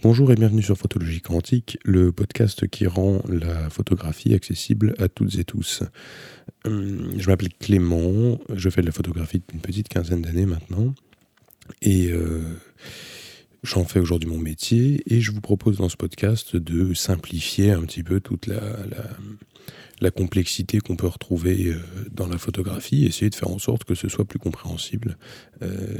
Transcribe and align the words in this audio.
Bonjour 0.00 0.30
et 0.30 0.36
bienvenue 0.36 0.62
sur 0.62 0.78
Photologie 0.78 1.20
Quantique, 1.20 1.76
le 1.84 2.12
podcast 2.12 2.68
qui 2.68 2.86
rend 2.86 3.20
la 3.28 3.68
photographie 3.68 4.32
accessible 4.32 4.94
à 4.98 5.08
toutes 5.08 5.36
et 5.40 5.44
tous. 5.44 5.82
Hum, 6.64 7.14
je 7.18 7.26
m'appelle 7.26 7.52
Clément, 7.58 8.38
je 8.54 8.70
fais 8.70 8.80
de 8.80 8.86
la 8.86 8.92
photographie 8.92 9.40
depuis 9.40 9.56
une 9.56 9.60
petite 9.60 9.88
quinzaine 9.88 10.22
d'années 10.22 10.46
maintenant, 10.46 10.94
et 11.82 12.12
euh, 12.12 12.42
j'en 13.64 13.84
fais 13.84 13.98
aujourd'hui 13.98 14.28
mon 14.28 14.38
métier, 14.38 15.02
et 15.12 15.20
je 15.20 15.32
vous 15.32 15.40
propose 15.40 15.78
dans 15.78 15.88
ce 15.88 15.96
podcast 15.96 16.54
de 16.54 16.94
simplifier 16.94 17.72
un 17.72 17.82
petit 17.82 18.04
peu 18.04 18.20
toute 18.20 18.46
la, 18.46 20.10
complexité 20.12 20.78
qu'on 20.78 20.94
peut 20.94 21.08
retrouver 21.08 21.72
euh, 21.72 21.80
dans 22.12 22.28
la 22.28 22.38
photographie, 22.38 23.04
essayer 23.04 23.30
de 23.30 23.34
faire 23.34 23.50
en 23.50 23.58
sorte 23.58 23.82
que 23.82 23.96
ce 23.96 24.08
soit 24.08 24.26
plus 24.26 24.38
compréhensible 24.38 25.18
euh, 25.62 25.98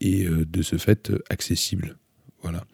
et 0.00 0.24
de 0.24 0.62
ce 0.62 0.78
fait 0.78 1.12
accessible. 1.28 1.98
Voilà. 2.40 2.64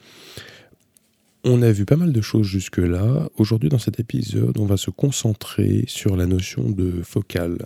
On 1.43 1.62
a 1.62 1.72
vu 1.72 1.86
pas 1.86 1.96
mal 1.96 2.12
de 2.12 2.20
choses 2.20 2.46
jusque-là. 2.46 3.30
Aujourd'hui, 3.37 3.70
dans 3.70 3.78
cet 3.78 3.98
épisode, 3.98 4.59
on 4.59 4.66
va 4.66 4.77
se 4.77 4.91
concentrer 4.91 5.84
sur 5.87 6.14
la 6.14 6.27
notion 6.27 6.69
de 6.69 7.01
focale. 7.02 7.64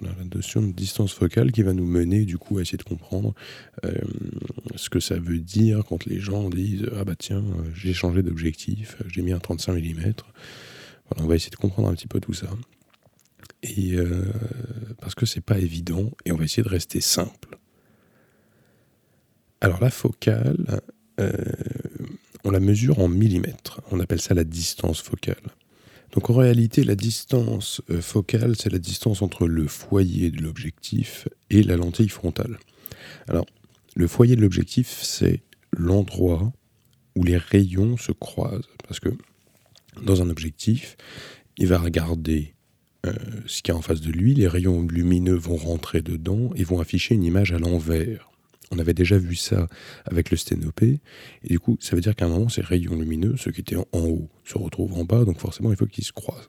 la 0.00 0.10
notion 0.34 0.60
de 0.60 0.72
distance 0.72 1.12
focale 1.12 1.52
qui 1.52 1.62
va 1.62 1.72
nous 1.72 1.84
mener 1.84 2.24
du 2.24 2.36
coup 2.36 2.58
à 2.58 2.62
essayer 2.62 2.78
de 2.78 2.82
comprendre 2.82 3.32
euh, 3.84 3.92
ce 4.74 4.90
que 4.90 4.98
ça 4.98 5.20
veut 5.20 5.38
dire 5.38 5.84
quand 5.88 6.04
les 6.06 6.18
gens 6.18 6.50
disent 6.50 6.88
Ah 6.98 7.04
bah 7.04 7.14
tiens, 7.16 7.44
j'ai 7.74 7.92
changé 7.92 8.24
d'objectif, 8.24 8.96
j'ai 9.06 9.22
mis 9.22 9.32
un 9.32 9.38
35 9.38 9.74
mm. 9.74 10.12
On 11.18 11.26
va 11.26 11.36
essayer 11.36 11.50
de 11.50 11.56
comprendre 11.56 11.88
un 11.88 11.94
petit 11.94 12.08
peu 12.08 12.18
tout 12.18 12.34
ça. 12.34 12.48
Et 13.62 13.94
euh, 13.94 14.24
parce 15.00 15.14
que 15.14 15.26
c'est 15.26 15.40
pas 15.40 15.58
évident, 15.58 16.10
et 16.24 16.32
on 16.32 16.36
va 16.36 16.44
essayer 16.44 16.64
de 16.64 16.68
rester 16.68 17.00
simple. 17.00 17.56
Alors 19.60 19.80
la 19.80 19.90
focale, 19.90 20.80
euh, 21.20 21.30
on 22.44 22.50
la 22.50 22.60
mesure 22.60 22.98
en 22.98 23.08
millimètres. 23.08 23.80
On 23.90 24.00
appelle 24.00 24.20
ça 24.20 24.34
la 24.34 24.44
distance 24.44 25.00
focale. 25.00 25.42
Donc 26.12 26.28
en 26.28 26.34
réalité, 26.34 26.84
la 26.84 26.94
distance 26.94 27.80
euh, 27.90 28.00
focale, 28.00 28.54
c'est 28.56 28.70
la 28.70 28.78
distance 28.78 29.22
entre 29.22 29.46
le 29.46 29.66
foyer 29.66 30.30
de 30.30 30.42
l'objectif 30.42 31.28
et 31.50 31.62
la 31.62 31.76
lentille 31.76 32.08
frontale. 32.08 32.58
Alors, 33.28 33.46
le 33.94 34.06
foyer 34.06 34.36
de 34.36 34.40
l'objectif, 34.40 35.00
c'est 35.02 35.42
l'endroit 35.72 36.52
où 37.16 37.24
les 37.24 37.36
rayons 37.36 37.96
se 37.96 38.12
croisent. 38.12 38.68
Parce 38.86 39.00
que 39.00 39.10
dans 40.02 40.22
un 40.22 40.30
objectif, 40.30 40.96
il 41.56 41.66
va 41.66 41.78
regarder 41.78 42.54
euh, 43.06 43.12
ce 43.46 43.62
qu'il 43.62 43.72
y 43.72 43.76
a 43.76 43.78
en 43.78 43.82
face 43.82 44.00
de 44.00 44.10
lui, 44.10 44.34
les 44.34 44.48
rayons 44.48 44.82
lumineux 44.82 45.34
vont 45.34 45.56
rentrer 45.56 46.02
dedans 46.02 46.50
et 46.56 46.64
vont 46.64 46.80
afficher 46.80 47.14
une 47.14 47.24
image 47.24 47.52
à 47.52 47.58
l'envers. 47.58 48.31
On 48.72 48.78
avait 48.78 48.94
déjà 48.94 49.18
vu 49.18 49.36
ça 49.36 49.68
avec 50.06 50.30
le 50.30 50.36
sténopé. 50.38 51.00
Et 51.44 51.48
du 51.48 51.60
coup, 51.60 51.76
ça 51.78 51.94
veut 51.94 52.00
dire 52.00 52.16
qu'à 52.16 52.24
un 52.24 52.28
moment, 52.28 52.48
ces 52.48 52.62
rayons 52.62 52.96
lumineux, 52.96 53.36
ceux 53.36 53.52
qui 53.52 53.60
étaient 53.60 53.76
en 53.76 53.86
haut, 53.92 54.30
se 54.44 54.56
retrouvent 54.56 54.94
en 54.94 55.04
bas. 55.04 55.24
Donc 55.24 55.38
forcément, 55.38 55.70
il 55.70 55.76
faut 55.76 55.86
qu'ils 55.86 56.04
se 56.04 56.12
croisent. 56.12 56.48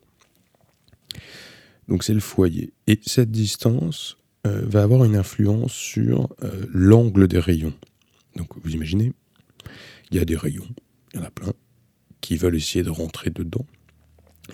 Donc 1.89 2.03
c'est 2.03 2.13
le 2.13 2.21
foyer. 2.21 2.73
Et 2.88 2.97
cette 3.05 3.30
distance 3.30 4.17
euh, 4.47 4.61
va 4.65 4.83
avoir 4.83 5.03
une 5.03 5.17
influence 5.17 5.73
sur 5.73 6.33
euh, 6.43 6.65
l'angle 6.73 7.27
des 7.27 7.39
rayons. 7.39 7.73
Donc 8.37 8.47
vous 8.63 8.71
imaginez, 8.71 9.11
il 10.09 10.17
y 10.17 10.19
a 10.21 10.25
des 10.25 10.37
rayons, 10.37 10.67
il 11.13 11.19
y 11.19 11.23
en 11.23 11.25
a 11.25 11.31
plein, 11.31 11.53
qui 12.21 12.37
veulent 12.37 12.55
essayer 12.55 12.83
de 12.83 12.89
rentrer 12.89 13.31
dedans. 13.31 13.65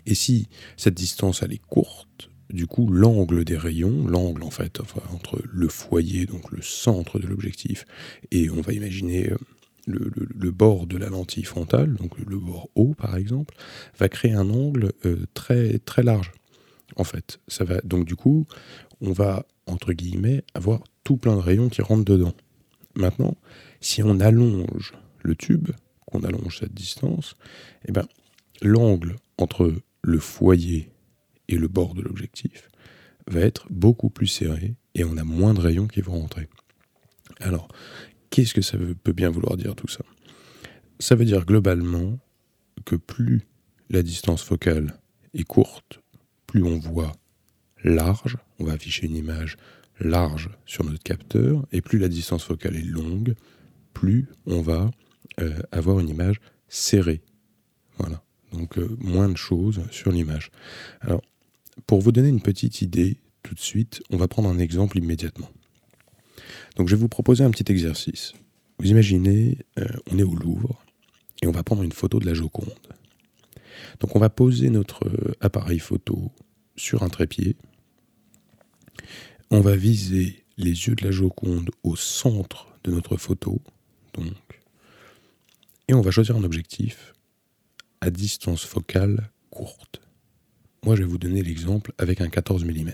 Et 0.08 0.16
si 0.16 0.48
cette 0.76 0.96
distance 0.96 1.44
elle 1.44 1.54
est 1.54 1.62
courte, 1.68 2.29
du 2.50 2.66
coup, 2.66 2.90
l'angle 2.90 3.46
des 3.46 3.58
rayons, 3.58 4.08
l'angle 4.08 4.44
en 4.44 4.50
fait 4.50 4.80
entre 5.14 5.42
le 5.52 5.68
foyer, 5.68 6.26
donc 6.26 6.52
le 6.52 6.62
centre 6.62 7.20
de 7.20 7.28
l'objectif, 7.28 7.86
et 8.32 8.50
on 8.50 8.62
va 8.62 8.74
imaginer 8.74 9.30
euh, 9.30 9.38
le, 9.86 10.52
bord 10.52 10.88
de 10.88 10.98
la 10.98 11.10
lentille 11.10 11.44
frontale, 11.44 11.94
donc 11.94 12.18
le 12.18 12.38
bord 12.38 12.70
haut 12.76 12.96
par 12.96 13.16
exemple, 13.16 13.56
va 13.98 14.10
créer 14.10 14.34
un 14.34 14.50
angle 14.50 14.94
euh, 15.06 15.26
très 15.34 15.80
très 15.80 16.04
large. 16.04 16.32
En 16.96 17.04
fait, 17.04 17.40
ça 17.48 17.64
va 17.64 17.82
donc 17.82 18.06
du 18.06 18.16
coup, 18.16 18.48
on 19.02 19.12
va 19.12 19.46
entre 19.68 19.94
guillemets 19.94 20.44
avoir 20.54 20.84
tout 21.04 21.18
plein 21.18 21.36
de 21.36 21.42
rayons 21.42 21.70
qui 21.70 21.82
rentrent 21.82 22.06
dedans. 22.06 22.34
Maintenant, 22.96 23.38
si 23.80 24.02
on 24.02 24.20
allonge 24.20 24.94
le 25.22 25.36
tube, 25.36 25.70
qu'on 26.08 26.24
allonge 26.24 26.60
cette 26.60 26.74
distance, 26.74 27.36
eh 27.88 27.92
ben 27.92 28.08
l'angle 28.62 29.16
entre 29.38 29.74
le 30.02 30.20
foyer 30.20 30.90
et 31.50 31.58
le 31.58 31.68
bord 31.68 31.96
de 31.96 32.02
l'objectif 32.02 32.70
va 33.28 33.42
être 33.42 33.68
beaucoup 33.70 34.10
plus 34.10 34.28
serré 34.28 34.76
et 34.96 35.04
on 35.04 35.18
a 35.18 35.24
moins 35.24 35.54
de 35.54 35.60
rayons 35.60 35.88
qui 35.88 36.02
vont 36.02 36.20
rentrer. 36.20 36.48
Alors, 37.40 37.68
qu'est-ce 38.30 38.54
que 38.54 38.62
ça 38.62 38.78
peut 39.04 39.14
bien 39.14 39.30
vouloir 39.30 39.58
dire 39.58 39.76
tout 39.76 39.88
ça? 39.88 40.04
Ça 41.00 41.16
veut 41.16 41.26
dire 41.26 41.46
globalement 41.46 42.20
que 42.86 42.96
plus 42.96 43.42
la 43.90 44.04
distance 44.04 44.44
focale 44.44 45.00
est 45.34 45.44
courte, 45.44 46.02
plus 46.48 46.64
on 46.64 46.80
voit 46.80 47.14
large, 47.84 48.38
on 48.60 48.66
va 48.66 48.74
afficher 48.74 49.08
une 49.08 49.16
image 49.16 49.58
large 50.00 50.50
sur 50.66 50.84
notre 50.84 51.04
capteur, 51.04 51.66
et 51.72 51.82
plus 51.82 52.00
la 52.00 52.10
distance 52.10 52.44
focale 52.44 52.76
est 52.76 52.84
longue, 52.84 53.36
plus 53.94 54.28
on 54.46 54.62
va 54.62 54.92
euh, 55.40 55.60
avoir 55.72 56.00
une 56.00 56.10
image 56.10 56.40
serrée. 56.68 57.22
Voilà. 57.98 58.24
Donc 58.52 58.78
euh, 58.78 58.96
moins 59.00 59.30
de 59.30 59.38
choses 59.38 59.82
sur 59.92 60.12
l'image. 60.12 60.52
Alors, 61.02 61.22
pour 61.88 62.02
vous 62.02 62.12
donner 62.12 62.30
une 62.30 62.42
petite 62.42 62.82
idée, 62.82 63.18
tout 63.44 63.56
de 63.56 63.60
suite, 63.60 64.02
on 64.10 64.18
va 64.18 64.28
prendre 64.28 64.50
un 64.50 64.60
exemple 64.60 64.98
immédiatement. 64.98 65.50
Donc 66.76 66.88
je 66.88 66.96
vais 66.96 67.02
vous 67.02 67.10
proposer 67.10 67.44
un 67.44 67.52
petit 67.52 67.72
exercice. 67.72 68.34
Vous 68.80 68.90
imaginez, 68.90 69.58
euh, 69.78 69.88
on 70.12 70.18
est 70.18 70.24
au 70.24 70.36
Louvre 70.36 70.84
et 71.42 71.48
on 71.48 71.52
va 71.52 71.64
prendre 71.64 71.84
une 71.84 71.92
photo 71.92 72.20
de 72.20 72.26
la 72.26 72.34
Joconde. 72.34 72.74
Donc 74.00 74.16
on 74.16 74.20
va 74.20 74.30
poser 74.30 74.70
notre 74.70 75.10
appareil 75.42 75.80
photo 75.80 76.32
sur 76.76 77.04
un 77.04 77.10
trépied. 77.10 77.56
On 79.52 79.62
va 79.62 79.76
viser 79.76 80.44
les 80.58 80.72
yeux 80.72 80.96
de 80.96 81.04
la 81.04 81.12
Joconde 81.12 81.72
au 81.84 81.96
centre 81.96 82.68
de 82.84 82.92
notre 82.92 83.18
photo, 83.18 83.62
donc, 84.14 84.34
et 85.88 85.94
on 85.94 86.02
va 86.02 86.12
choisir 86.12 86.36
un 86.36 86.44
objectif 86.44 87.14
à 88.02 88.10
distance 88.10 88.64
focale 88.64 89.32
courte. 89.50 90.02
Moi, 90.86 90.96
je 90.96 91.02
vais 91.02 91.08
vous 91.08 91.18
donner 91.18 91.42
l'exemple 91.44 91.94
avec 91.98 92.22
un 92.22 92.30
14 92.30 92.64
mm. 92.66 92.92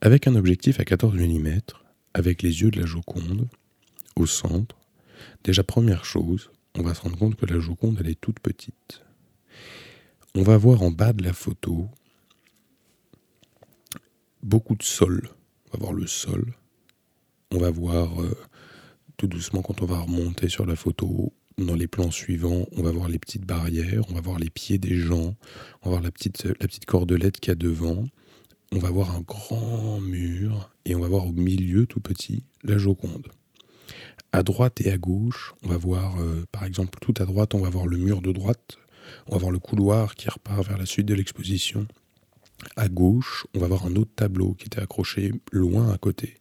Avec 0.00 0.26
un 0.26 0.34
objectif 0.34 0.80
à 0.80 0.84
14 0.84 1.14
mm, 1.14 1.60
avec 2.14 2.42
les 2.42 2.62
yeux 2.62 2.70
de 2.70 2.80
la 2.80 2.86
Joconde, 2.86 3.48
au 4.16 4.26
centre, 4.26 4.76
déjà 5.44 5.62
première 5.62 6.04
chose, 6.04 6.50
on 6.78 6.82
va 6.82 6.94
se 6.94 7.02
rendre 7.02 7.18
compte 7.18 7.36
que 7.36 7.46
la 7.46 7.60
Joconde, 7.60 7.98
elle 8.00 8.10
est 8.10 8.20
toute 8.20 8.40
petite. 8.40 9.02
On 10.34 10.42
va 10.42 10.56
voir 10.56 10.82
en 10.82 10.90
bas 10.90 11.12
de 11.12 11.22
la 11.24 11.32
photo 11.32 11.88
beaucoup 14.42 14.76
de 14.76 14.82
sol. 14.82 15.28
On 15.68 15.78
va 15.78 15.84
voir 15.84 15.92
le 15.92 16.06
sol. 16.06 16.54
On 17.50 17.58
va 17.58 17.70
voir 17.70 18.22
euh, 18.22 18.36
tout 19.16 19.26
doucement 19.26 19.62
quand 19.62 19.82
on 19.82 19.86
va 19.86 20.00
remonter 20.00 20.48
sur 20.48 20.66
la 20.66 20.76
photo 20.76 21.32
dans 21.58 21.74
les 21.74 21.86
plans 21.86 22.10
suivants, 22.10 22.66
on 22.76 22.82
va 22.82 22.90
voir 22.90 23.08
les 23.08 23.18
petites 23.18 23.46
barrières, 23.46 24.02
on 24.10 24.14
va 24.14 24.20
voir 24.20 24.38
les 24.38 24.50
pieds 24.50 24.78
des 24.78 24.96
gens, 24.96 25.34
on 25.82 25.90
va 25.90 25.90
voir 25.90 26.02
la 26.02 26.10
petite, 26.10 26.44
cordelette 26.86 27.40
qu'il 27.40 27.50
y 27.50 27.52
a 27.52 27.54
devant, 27.54 28.04
on 28.72 28.78
va 28.78 28.90
voir 28.90 29.16
un 29.16 29.20
grand 29.20 30.00
mur, 30.00 30.70
et 30.84 30.94
on 30.94 31.00
va 31.00 31.08
voir 31.08 31.26
au 31.26 31.32
milieu, 31.32 31.86
tout 31.86 32.00
petit, 32.00 32.44
la 32.62 32.76
Joconde. 32.76 33.28
À 34.32 34.42
droite 34.42 34.82
et 34.82 34.90
à 34.90 34.98
gauche, 34.98 35.54
on 35.62 35.68
va 35.68 35.78
voir, 35.78 36.20
euh, 36.20 36.44
par 36.52 36.64
exemple, 36.64 36.98
tout 37.00 37.14
à 37.18 37.24
droite, 37.24 37.54
on 37.54 37.60
va 37.60 37.70
voir 37.70 37.86
le 37.86 37.96
mur 37.96 38.20
de 38.20 38.32
droite, 38.32 38.76
on 39.26 39.32
va 39.32 39.38
voir 39.38 39.52
le 39.52 39.58
couloir 39.58 40.14
qui 40.14 40.28
repart 40.28 40.66
vers 40.66 40.76
la 40.76 40.84
suite 40.84 41.06
de 41.06 41.14
l'exposition. 41.14 41.86
À 42.74 42.88
gauche, 42.88 43.46
on 43.54 43.60
va 43.60 43.68
voir 43.68 43.86
un 43.86 43.96
autre 43.96 44.10
tableau 44.14 44.54
qui 44.54 44.66
était 44.66 44.80
accroché 44.80 45.32
loin 45.52 45.90
à 45.92 45.98
côté. 45.98 46.36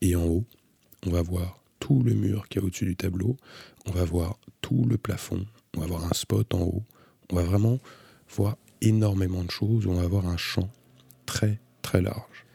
Et 0.00 0.14
en 0.14 0.24
haut, 0.24 0.44
on 1.06 1.10
va 1.10 1.22
voir 1.22 1.59
tout 1.80 2.02
le 2.02 2.14
mur 2.14 2.48
qui 2.48 2.58
est 2.58 2.62
au-dessus 2.62 2.84
du 2.84 2.96
tableau, 2.96 3.36
on 3.86 3.90
va 3.90 4.04
voir 4.04 4.38
tout 4.60 4.84
le 4.84 4.96
plafond, 4.96 5.44
on 5.76 5.80
va 5.80 5.86
voir 5.86 6.04
un 6.04 6.14
spot 6.14 6.54
en 6.54 6.60
haut, 6.60 6.84
on 7.30 7.36
va 7.36 7.42
vraiment 7.42 7.78
voir 8.28 8.56
énormément 8.80 9.42
de 9.42 9.50
choses, 9.50 9.86
on 9.86 9.94
va 9.94 10.02
avoir 10.02 10.26
un 10.26 10.36
champ 10.36 10.70
très 11.26 11.60
très 11.82 12.00
large. 12.00 12.46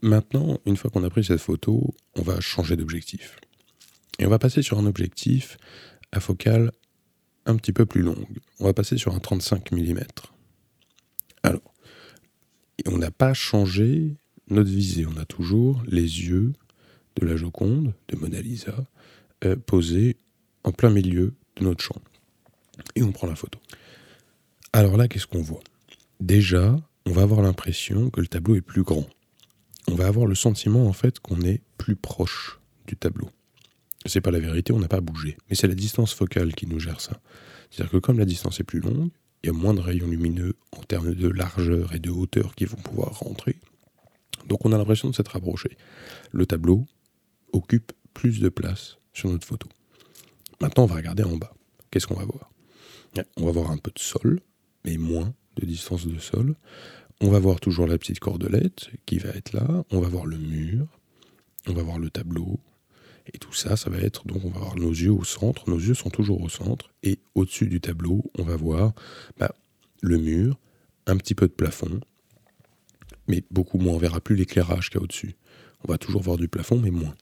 Maintenant, 0.00 0.58
une 0.64 0.76
fois 0.76 0.90
qu'on 0.90 1.04
a 1.04 1.10
pris 1.10 1.24
cette 1.24 1.40
photo, 1.40 1.94
on 2.16 2.22
va 2.22 2.40
changer 2.40 2.76
d'objectif. 2.76 3.36
Et 4.18 4.26
on 4.26 4.30
va 4.30 4.38
passer 4.38 4.62
sur 4.62 4.78
un 4.78 4.86
objectif 4.86 5.58
à 6.12 6.20
focale 6.20 6.72
un 7.46 7.56
petit 7.56 7.72
peu 7.72 7.86
plus 7.86 8.02
longue. 8.02 8.38
On 8.60 8.64
va 8.64 8.74
passer 8.74 8.96
sur 8.96 9.14
un 9.14 9.18
35 9.18 9.72
mm. 9.72 10.00
Alors, 11.42 11.74
on 12.86 12.98
n'a 12.98 13.10
pas 13.10 13.34
changé 13.34 14.16
notre 14.50 14.70
visée, 14.70 15.06
on 15.06 15.16
a 15.16 15.24
toujours 15.24 15.82
les 15.86 16.02
yeux 16.02 16.52
de 17.20 17.26
la 17.26 17.36
Joconde, 17.36 17.94
de 18.08 18.16
Mona 18.16 18.40
Lisa, 18.40 18.74
euh, 19.44 19.56
posée 19.56 20.16
en 20.64 20.72
plein 20.72 20.90
milieu 20.90 21.34
de 21.56 21.64
notre 21.64 21.82
champ. 21.82 22.00
Et 22.94 23.02
on 23.02 23.12
prend 23.12 23.26
la 23.26 23.36
photo. 23.36 23.58
Alors 24.72 24.96
là, 24.96 25.08
qu'est-ce 25.08 25.26
qu'on 25.26 25.42
voit? 25.42 25.62
Déjà, 26.20 26.76
on 27.06 27.12
va 27.12 27.22
avoir 27.22 27.42
l'impression 27.42 28.10
que 28.10 28.20
le 28.20 28.26
tableau 28.26 28.54
est 28.56 28.60
plus 28.60 28.82
grand. 28.82 29.06
On 29.88 29.94
va 29.94 30.06
avoir 30.06 30.26
le 30.26 30.34
sentiment 30.34 30.86
en 30.86 30.92
fait 30.92 31.20
qu'on 31.20 31.40
est 31.40 31.62
plus 31.78 31.96
proche 31.96 32.60
du 32.86 32.96
tableau. 32.96 33.30
c'est 34.06 34.20
pas 34.20 34.30
la 34.30 34.38
vérité, 34.38 34.72
on 34.72 34.78
n'a 34.78 34.88
pas 34.88 35.00
bougé. 35.00 35.36
Mais 35.48 35.56
c'est 35.56 35.68
la 35.68 35.74
distance 35.74 36.14
focale 36.14 36.54
qui 36.54 36.66
nous 36.66 36.78
gère 36.78 37.00
ça. 37.00 37.20
C'est-à-dire 37.70 37.92
que 37.92 37.96
comme 37.98 38.18
la 38.18 38.24
distance 38.24 38.60
est 38.60 38.64
plus 38.64 38.80
longue, 38.80 39.10
il 39.42 39.48
y 39.48 39.50
a 39.50 39.52
moins 39.52 39.74
de 39.74 39.80
rayons 39.80 40.08
lumineux 40.08 40.54
en 40.72 40.82
termes 40.82 41.14
de 41.14 41.28
largeur 41.28 41.94
et 41.94 41.98
de 41.98 42.10
hauteur 42.10 42.54
qui 42.54 42.64
vont 42.64 42.76
pouvoir 42.76 43.18
rentrer. 43.18 43.56
Donc 44.46 44.64
on 44.64 44.72
a 44.72 44.78
l'impression 44.78 45.10
de 45.10 45.14
s'être 45.14 45.32
rapproché. 45.32 45.76
Le 46.32 46.46
tableau 46.46 46.86
occupe 47.52 47.92
plus 48.14 48.40
de 48.40 48.48
place 48.48 48.98
sur 49.12 49.30
notre 49.30 49.46
photo. 49.46 49.68
Maintenant, 50.60 50.84
on 50.84 50.86
va 50.86 50.96
regarder 50.96 51.22
en 51.22 51.36
bas. 51.36 51.54
Qu'est-ce 51.90 52.06
qu'on 52.06 52.14
va 52.14 52.24
voir? 52.24 52.50
On 53.36 53.46
va 53.46 53.52
voir 53.52 53.70
un 53.70 53.78
peu 53.78 53.90
de 53.90 53.98
sol, 53.98 54.40
mais 54.84 54.96
moins 54.96 55.32
de 55.56 55.66
distance 55.66 56.06
de 56.06 56.18
sol. 56.18 56.54
On 57.20 57.30
va 57.30 57.38
voir 57.38 57.60
toujours 57.60 57.86
la 57.86 57.98
petite 57.98 58.20
cordelette 58.20 58.90
qui 59.06 59.18
va 59.18 59.30
être 59.30 59.52
là. 59.52 59.84
On 59.90 60.00
va 60.00 60.08
voir 60.08 60.26
le 60.26 60.38
mur. 60.38 60.86
On 61.66 61.72
va 61.72 61.82
voir 61.82 61.98
le 61.98 62.10
tableau. 62.10 62.60
Et 63.32 63.38
tout 63.38 63.52
ça, 63.52 63.76
ça 63.76 63.90
va 63.90 63.98
être, 63.98 64.26
donc 64.26 64.44
on 64.44 64.50
va 64.50 64.60
voir 64.60 64.76
nos 64.76 64.90
yeux 64.90 65.12
au 65.12 65.24
centre. 65.24 65.68
Nos 65.68 65.78
yeux 65.78 65.94
sont 65.94 66.10
toujours 66.10 66.40
au 66.40 66.48
centre. 66.48 66.90
Et 67.02 67.18
au-dessus 67.34 67.66
du 67.66 67.80
tableau, 67.80 68.24
on 68.38 68.42
va 68.42 68.56
voir 68.56 68.94
bah, 69.38 69.54
le 70.00 70.16
mur, 70.16 70.58
un 71.06 71.16
petit 71.16 71.34
peu 71.34 71.46
de 71.46 71.52
plafond, 71.52 72.00
mais 73.26 73.44
beaucoup 73.50 73.78
moins. 73.78 73.94
On 73.94 73.98
verra 73.98 74.20
plus 74.20 74.36
l'éclairage 74.36 74.88
qu'il 74.88 74.98
y 74.98 75.00
a 75.00 75.04
au-dessus. 75.04 75.34
On 75.84 75.92
va 75.92 75.98
toujours 75.98 76.22
voir 76.22 76.38
du 76.38 76.48
plafond, 76.48 76.78
mais 76.78 76.90
moins. 76.90 77.14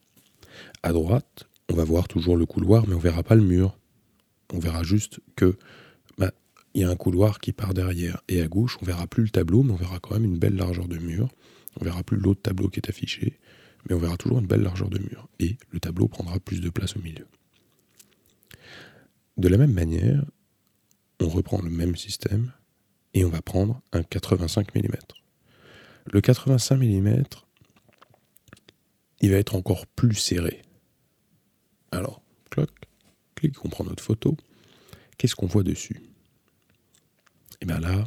À 0.83 0.93
droite, 0.93 1.49
on 1.69 1.75
va 1.75 1.85
voir 1.85 2.09
toujours 2.09 2.37
le 2.37 2.47
couloir, 2.47 2.87
mais 2.87 2.95
on 2.95 2.99
verra 2.99 3.23
pas 3.23 3.35
le 3.35 3.43
mur. 3.43 3.79
On 4.53 4.59
verra 4.59 4.83
juste 4.83 5.21
que 5.35 5.57
bah, 6.19 6.33
il 6.75 6.83
y 6.83 6.85
a 6.85 6.91
un 6.91 6.97
couloir 6.97 7.41
qui 7.41 7.53
part 7.53 7.75
derrière. 7.75 8.23
Et 8.29 8.41
à 8.41 8.49
gauche, 8.49 8.79
on 8.81 8.85
verra 8.85 9.07
plus 9.07 9.25
le 9.25 9.31
tableau, 9.31 9.63
mais 9.63 9.73
on 9.73 9.77
verra 9.77 9.99
quand 9.99 10.15
même 10.15 10.25
une 10.25 10.39
belle 10.39 10.57
largeur 10.57 10.89
de 10.89 10.99
mur. 10.99 11.29
On 11.81 11.85
verra 11.85 12.03
plus 12.03 12.17
l'autre 12.17 12.43
tableau 12.43 12.69
qui 12.69 12.81
est 12.81 12.89
affiché, 12.89 13.39
mais 13.89 13.95
on 13.95 13.99
verra 13.99 14.17
toujours 14.17 14.39
une 14.39 14.47
belle 14.47 14.63
largeur 14.63 14.89
de 14.89 14.99
mur. 14.99 15.29
Et 15.41 15.57
le 15.71 15.81
tableau 15.81 16.09
prendra 16.09 16.39
plus 16.39 16.61
de 16.61 16.71
place 16.71 16.97
au 16.97 17.01
milieu. 17.01 17.27
De 19.37 19.49
la 19.49 19.59
même 19.59 19.73
manière, 19.73 20.25
on 21.21 21.29
reprend 21.29 21.61
le 21.61 21.71
même 21.71 21.97
système 21.97 22.53
et 23.15 23.25
on 23.25 23.29
va 23.29 23.43
prendre 23.43 23.81
un 23.93 24.03
85 24.03 24.75
mm. 24.75 24.91
Le 26.13 26.21
85 26.21 26.77
mm, 26.77 27.23
va 29.31 29.39
être 29.39 29.55
encore 29.55 29.87
plus 29.87 30.15
serré. 30.15 30.63
Alors, 31.91 32.23
cloc, 32.51 32.71
clic, 33.35 33.65
on 33.65 33.69
prend 33.69 33.85
notre 33.85 34.03
photo. 34.03 34.37
Qu'est-ce 35.19 35.35
qu'on 35.35 35.47
voit 35.47 35.63
dessus? 35.63 36.03
Et 37.61 37.67
bien 37.67 37.81
là, 37.81 38.07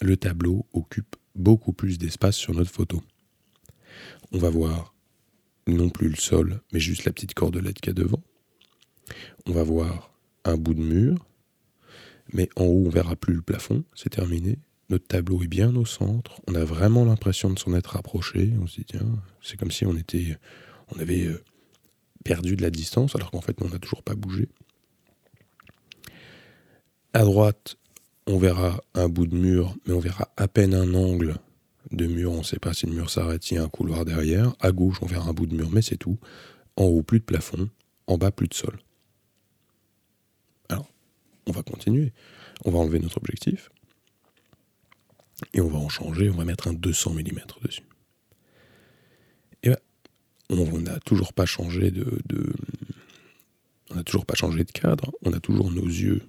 le 0.00 0.16
tableau 0.16 0.66
occupe 0.72 1.16
beaucoup 1.34 1.72
plus 1.72 1.98
d'espace 1.98 2.36
sur 2.36 2.54
notre 2.54 2.70
photo. 2.70 3.02
On 4.32 4.38
va 4.38 4.50
voir 4.50 4.94
non 5.66 5.90
plus 5.90 6.08
le 6.08 6.16
sol, 6.16 6.60
mais 6.72 6.80
juste 6.80 7.04
la 7.04 7.12
petite 7.12 7.34
cordelette 7.34 7.80
qu'il 7.80 7.90
y 7.96 7.98
a 7.98 8.02
devant. 8.02 8.22
On 9.46 9.52
va 9.52 9.62
voir 9.62 10.12
un 10.44 10.56
bout 10.56 10.74
de 10.74 10.82
mur, 10.82 11.26
mais 12.32 12.48
en 12.56 12.64
haut, 12.64 12.86
on 12.86 12.90
verra 12.90 13.16
plus 13.16 13.34
le 13.34 13.42
plafond, 13.42 13.84
c'est 13.94 14.10
terminé. 14.10 14.58
Notre 14.92 15.06
tableau 15.06 15.42
est 15.42 15.48
bien 15.48 15.74
au 15.74 15.86
centre, 15.86 16.42
on 16.48 16.54
a 16.54 16.66
vraiment 16.66 17.06
l'impression 17.06 17.48
de 17.48 17.58
s'en 17.58 17.72
être 17.72 17.92
rapproché. 17.94 18.52
On 18.60 18.66
se 18.66 18.76
dit, 18.76 18.84
tiens, 18.84 19.08
c'est 19.40 19.58
comme 19.58 19.70
si 19.70 19.86
on 19.86 19.96
était, 19.96 20.36
on 20.94 21.00
avait 21.00 21.24
euh, 21.24 21.42
perdu 22.26 22.56
de 22.56 22.62
la 22.62 22.68
distance, 22.68 23.16
alors 23.16 23.30
qu'en 23.30 23.40
fait, 23.40 23.56
on 23.62 23.70
n'a 23.70 23.78
toujours 23.78 24.02
pas 24.02 24.14
bougé. 24.14 24.50
À 27.14 27.24
droite, 27.24 27.78
on 28.26 28.36
verra 28.36 28.82
un 28.92 29.08
bout 29.08 29.26
de 29.26 29.34
mur, 29.34 29.74
mais 29.86 29.94
on 29.94 29.98
verra 29.98 30.28
à 30.36 30.46
peine 30.46 30.74
un 30.74 30.92
angle 30.92 31.36
de 31.90 32.06
mur. 32.06 32.30
On 32.30 32.38
ne 32.40 32.42
sait 32.42 32.58
pas 32.58 32.74
si 32.74 32.84
le 32.84 32.92
mur 32.92 33.08
s'arrête, 33.08 33.42
s'il 33.44 33.56
y 33.56 33.60
a 33.60 33.64
un 33.64 33.70
couloir 33.70 34.04
derrière. 34.04 34.52
À 34.60 34.72
gauche, 34.72 34.98
on 35.00 35.06
verra 35.06 35.30
un 35.30 35.32
bout 35.32 35.46
de 35.46 35.54
mur, 35.54 35.70
mais 35.72 35.80
c'est 35.80 35.96
tout. 35.96 36.18
En 36.76 36.84
haut, 36.84 37.02
plus 37.02 37.20
de 37.20 37.24
plafond. 37.24 37.70
En 38.08 38.18
bas, 38.18 38.30
plus 38.30 38.48
de 38.48 38.54
sol. 38.54 38.78
Alors, 40.68 40.86
on 41.46 41.52
va 41.52 41.62
continuer. 41.62 42.12
On 42.66 42.70
va 42.70 42.78
enlever 42.78 42.98
notre 42.98 43.16
objectif. 43.16 43.70
Et 45.54 45.60
on 45.60 45.68
va 45.68 45.78
en 45.78 45.88
changer. 45.88 46.30
On 46.30 46.36
va 46.36 46.44
mettre 46.44 46.68
un 46.68 46.72
200 46.72 47.14
mm 47.14 47.40
dessus 47.64 47.82
on 50.52 50.80
n'a 50.80 50.98
toujours 51.00 51.32
pas 51.32 51.46
changé 51.46 51.90
de, 51.90 52.06
on 53.90 53.94
n'a 53.94 54.04
toujours 54.04 54.26
pas 54.26 54.34
changé 54.34 54.64
de 54.64 54.72
cadre, 54.72 55.12
on 55.22 55.32
a 55.32 55.40
toujours 55.40 55.70
nos 55.70 55.86
yeux 55.86 56.22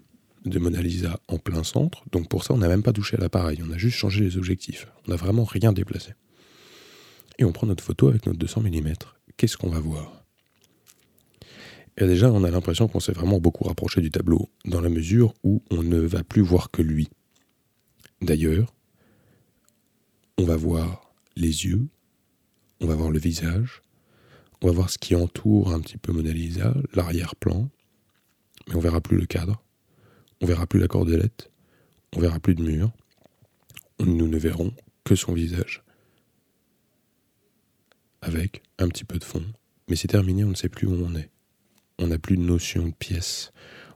de 0.45 0.59
Mona 0.59 0.81
Lisa 0.81 1.19
en 1.27 1.37
plein 1.37 1.63
centre, 1.63 2.03
donc 2.11 2.27
pour 2.27 2.43
ça 2.43 2.53
on 2.53 2.57
n'a 2.57 2.67
même 2.67 2.83
pas 2.83 2.93
touché 2.93 3.17
à 3.17 3.19
l'appareil, 3.19 3.61
on 3.65 3.71
a 3.71 3.77
juste 3.77 3.97
changé 3.97 4.23
les 4.23 4.37
objectifs, 4.37 4.87
on 5.07 5.11
n'a 5.11 5.17
vraiment 5.17 5.43
rien 5.43 5.71
déplacé. 5.71 6.13
Et 7.39 7.45
on 7.45 7.51
prend 7.51 7.65
notre 7.65 7.83
photo 7.83 8.09
avec 8.09 8.25
notre 8.25 8.37
200 8.37 8.61
mm, 8.61 8.93
qu'est-ce 9.37 9.57
qu'on 9.57 9.69
va 9.69 9.79
voir? 9.79 10.23
Et 11.97 12.05
déjà 12.05 12.31
on 12.31 12.43
a 12.43 12.51
l'impression 12.51 12.87
qu'on 12.87 12.99
s'est 12.99 13.13
vraiment 13.13 13.39
beaucoup 13.39 13.63
rapproché 13.63 14.01
du 14.01 14.11
tableau, 14.11 14.49
dans 14.65 14.81
la 14.81 14.89
mesure 14.89 15.33
où 15.43 15.63
on 15.69 15.83
ne 15.83 15.99
va 15.99 16.23
plus 16.23 16.41
voir 16.41 16.71
que 16.71 16.81
lui. 16.81 17.09
D'ailleurs, 18.21 18.73
on 20.37 20.43
va 20.45 20.55
voir 20.55 21.13
les 21.35 21.65
yeux, 21.65 21.87
on 22.81 22.87
va 22.87 22.95
voir 22.95 23.11
le 23.11 23.19
visage, 23.19 23.81
on 24.61 24.67
va 24.67 24.73
voir 24.73 24.89
ce 24.89 24.97
qui 24.97 25.15
entoure 25.15 25.73
un 25.73 25.79
petit 25.79 25.97
peu 25.97 26.11
Mona 26.11 26.31
Lisa, 26.31 26.73
l'arrière-plan, 26.93 27.69
mais 28.67 28.75
on 28.75 28.79
verra 28.79 29.01
plus 29.01 29.17
le 29.17 29.25
cadre, 29.25 29.63
on 30.41 30.45
verra 30.45 30.65
plus 30.65 30.79
la 30.79 30.87
cordelette, 30.87 31.51
on 32.15 32.19
verra 32.19 32.39
plus 32.39 32.55
de 32.55 32.63
mur, 32.63 32.91
nous 33.99 34.27
ne 34.27 34.37
verrons 34.37 34.73
que 35.03 35.15
son 35.15 35.33
visage. 35.33 35.83
Avec 38.21 38.63
un 38.79 38.87
petit 38.87 39.03
peu 39.03 39.19
de 39.19 39.23
fond, 39.23 39.45
mais 39.89 39.95
c'est 39.95 40.07
terminé, 40.07 40.43
on 40.43 40.49
ne 40.49 40.55
sait 40.55 40.69
plus 40.69 40.87
où 40.87 40.93
on 40.93 41.15
est. 41.15 41.29
On 41.99 42.07
n'a 42.07 42.17
plus 42.17 42.37
de 42.37 42.41
notion 42.41 42.87
de 42.87 42.93
pièce, 42.93 43.51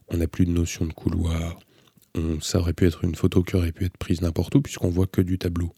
on 0.09 0.17
n'a 0.17 0.27
plus 0.27 0.45
de 0.45 0.51
notion 0.51 0.85
de 0.85 0.93
couloir. 0.93 1.59
ça 2.41 2.59
aurait 2.59 2.73
pu 2.73 2.85
être 2.85 3.03
une 3.03 3.15
photo 3.15 3.43
qui 3.43 3.55
aurait 3.55 3.71
pu 3.71 3.85
être 3.85 3.97
prise 3.97 4.21
n'importe 4.21 4.55
où, 4.55 4.61
puisqu'on 4.61 4.89
voit 4.89 5.07
que 5.07 5.21
du 5.21 5.37
tableau. 5.37 5.73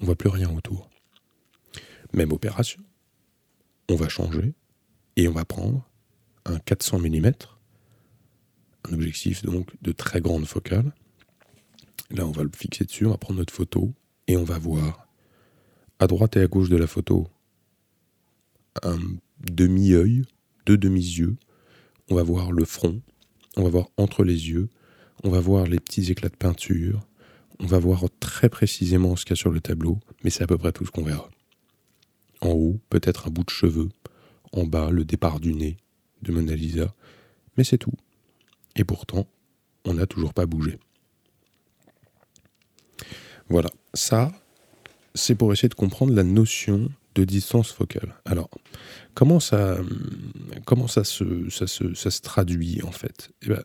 On 0.00 0.06
voit 0.06 0.16
plus 0.16 0.28
rien 0.28 0.50
autour. 0.54 0.90
Même 2.12 2.32
opération 2.32 2.82
on 3.88 3.96
va 3.96 4.08
changer 4.08 4.54
et 5.16 5.28
on 5.28 5.32
va 5.32 5.44
prendre 5.44 5.88
un 6.44 6.58
400 6.58 7.00
mm, 7.00 7.32
un 8.84 8.92
objectif 8.92 9.42
donc 9.42 9.70
de 9.82 9.92
très 9.92 10.20
grande 10.20 10.46
focale. 10.46 10.92
Là, 12.10 12.26
on 12.26 12.32
va 12.32 12.42
le 12.42 12.50
fixer 12.54 12.84
dessus, 12.84 13.06
on 13.06 13.10
va 13.10 13.18
prendre 13.18 13.38
notre 13.38 13.52
photo 13.52 13.92
et 14.26 14.36
on 14.36 14.44
va 14.44 14.58
voir 14.58 15.06
à 15.98 16.06
droite 16.06 16.36
et 16.36 16.40
à 16.40 16.46
gauche 16.46 16.68
de 16.68 16.76
la 16.76 16.86
photo 16.86 17.28
un 18.82 18.98
demi-œil, 19.40 20.24
deux 20.66 20.76
demi-yeux. 20.76 21.36
On 22.10 22.14
va 22.14 22.22
voir 22.22 22.52
le 22.52 22.64
front, 22.64 23.00
on 23.56 23.62
va 23.62 23.70
voir 23.70 23.88
entre 23.96 24.24
les 24.24 24.50
yeux, 24.50 24.68
on 25.22 25.30
va 25.30 25.40
voir 25.40 25.66
les 25.66 25.80
petits 25.80 26.10
éclats 26.10 26.28
de 26.28 26.36
peinture, 26.36 27.06
on 27.60 27.66
va 27.66 27.78
voir 27.78 28.04
très 28.20 28.48
précisément 28.48 29.16
ce 29.16 29.24
qu'il 29.24 29.36
y 29.36 29.38
a 29.38 29.40
sur 29.40 29.50
le 29.50 29.60
tableau, 29.60 30.00
mais 30.22 30.30
c'est 30.30 30.42
à 30.42 30.46
peu 30.46 30.58
près 30.58 30.72
tout 30.72 30.84
ce 30.84 30.90
qu'on 30.90 31.04
verra. 31.04 31.30
En 32.40 32.50
haut, 32.50 32.78
peut-être 32.90 33.28
un 33.28 33.30
bout 33.30 33.44
de 33.44 33.50
cheveux. 33.50 33.88
En 34.52 34.64
bas, 34.64 34.90
le 34.90 35.04
départ 35.04 35.40
du 35.40 35.54
nez 35.54 35.76
de 36.22 36.32
Mona 36.32 36.54
Lisa. 36.54 36.94
Mais 37.56 37.64
c'est 37.64 37.78
tout. 37.78 37.92
Et 38.76 38.84
pourtant, 38.84 39.26
on 39.84 39.94
n'a 39.94 40.06
toujours 40.06 40.34
pas 40.34 40.46
bougé. 40.46 40.78
Voilà, 43.48 43.70
ça, 43.92 44.32
c'est 45.14 45.34
pour 45.34 45.52
essayer 45.52 45.68
de 45.68 45.74
comprendre 45.74 46.14
la 46.14 46.24
notion 46.24 46.90
de 47.14 47.24
distance 47.24 47.72
focale. 47.72 48.14
Alors, 48.24 48.50
comment 49.14 49.38
ça, 49.38 49.78
comment 50.64 50.88
ça, 50.88 51.04
se, 51.04 51.48
ça, 51.50 51.66
se, 51.66 52.20
traduit 52.20 52.82
en 52.82 52.90
fait? 52.90 53.30
Eh 53.42 53.48
ben, 53.48 53.62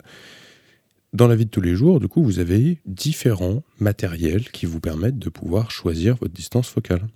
Dans 1.11 1.27
la 1.27 1.35
vie 1.35 1.45
de 1.45 1.49
tous 1.49 1.61
les 1.61 1.75
jours, 1.75 1.99
du 1.99 2.07
coup, 2.07 2.23
vous 2.23 2.39
avez 2.39 2.77
différents 2.85 3.63
matériels 3.79 4.51
qui 4.51 4.67
vous 4.67 4.79
permettent 4.79 5.17
de 5.17 5.29
pouvoir 5.29 5.71
choisir 5.71 6.15
votre 6.15 6.33
distance 6.33 6.69
focale. 6.69 7.07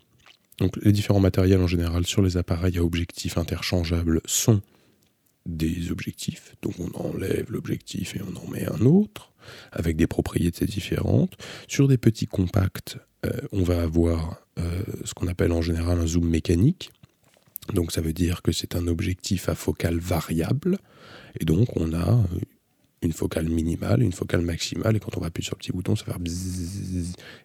Donc 0.58 0.78
les 0.84 0.92
différents 0.92 1.20
matériels 1.20 1.62
en 1.62 1.68
général 1.68 2.06
sur 2.06 2.22
les 2.22 2.38
appareils 2.38 2.78
à 2.78 2.84
objectifs 2.84 3.38
interchangeables 3.38 4.22
sont 4.26 4.62
des 5.46 5.92
objectifs. 5.92 6.56
Donc 6.62 6.74
on 6.80 6.92
enlève 6.98 7.52
l'objectif 7.52 8.16
et 8.16 8.22
on 8.22 8.36
en 8.38 8.50
met 8.50 8.66
un 8.66 8.86
autre 8.86 9.32
avec 9.72 9.96
des 9.96 10.08
propriétés 10.08 10.66
différentes. 10.66 11.36
Sur 11.68 11.88
des 11.88 11.98
petits 11.98 12.28
compacts, 12.28 12.98
euh, 13.26 13.32
on 13.52 13.64
va 13.64 13.82
avoir 13.82 14.38
euh, 14.58 14.84
ce 15.06 15.14
qu'on 15.14 15.28
appelle 15.28 15.52
en 15.52 15.62
général 15.62 16.00
un 16.00 16.08
zoom 16.08 16.28
mécanique. 16.28 16.92
Donc 17.74 17.92
ça 17.92 18.02
veut 18.02 18.14
dire 18.14 18.42
que 18.42 18.52
c'est 18.52 18.76
un 18.76 18.88
objectif 18.88 19.50
à 19.50 19.56
focale 19.56 19.98
variable. 19.98 20.78
Et 21.40 21.46
donc 21.46 21.76
on 21.76 21.94
a 21.94 22.24
une 23.04 23.14
focale 23.14 23.48
minimale, 23.50 24.02
une 24.02 24.12
focale 24.12 24.42
maximale, 24.42 24.96
et 24.96 25.00
quand 25.00 25.18
on 25.18 25.22
va 25.22 25.28
appuyer 25.28 25.46
sur 25.46 25.56
le 25.56 25.60
petit 25.60 25.72
bouton, 25.72 25.96
ça 25.96 26.06
va 26.08 26.18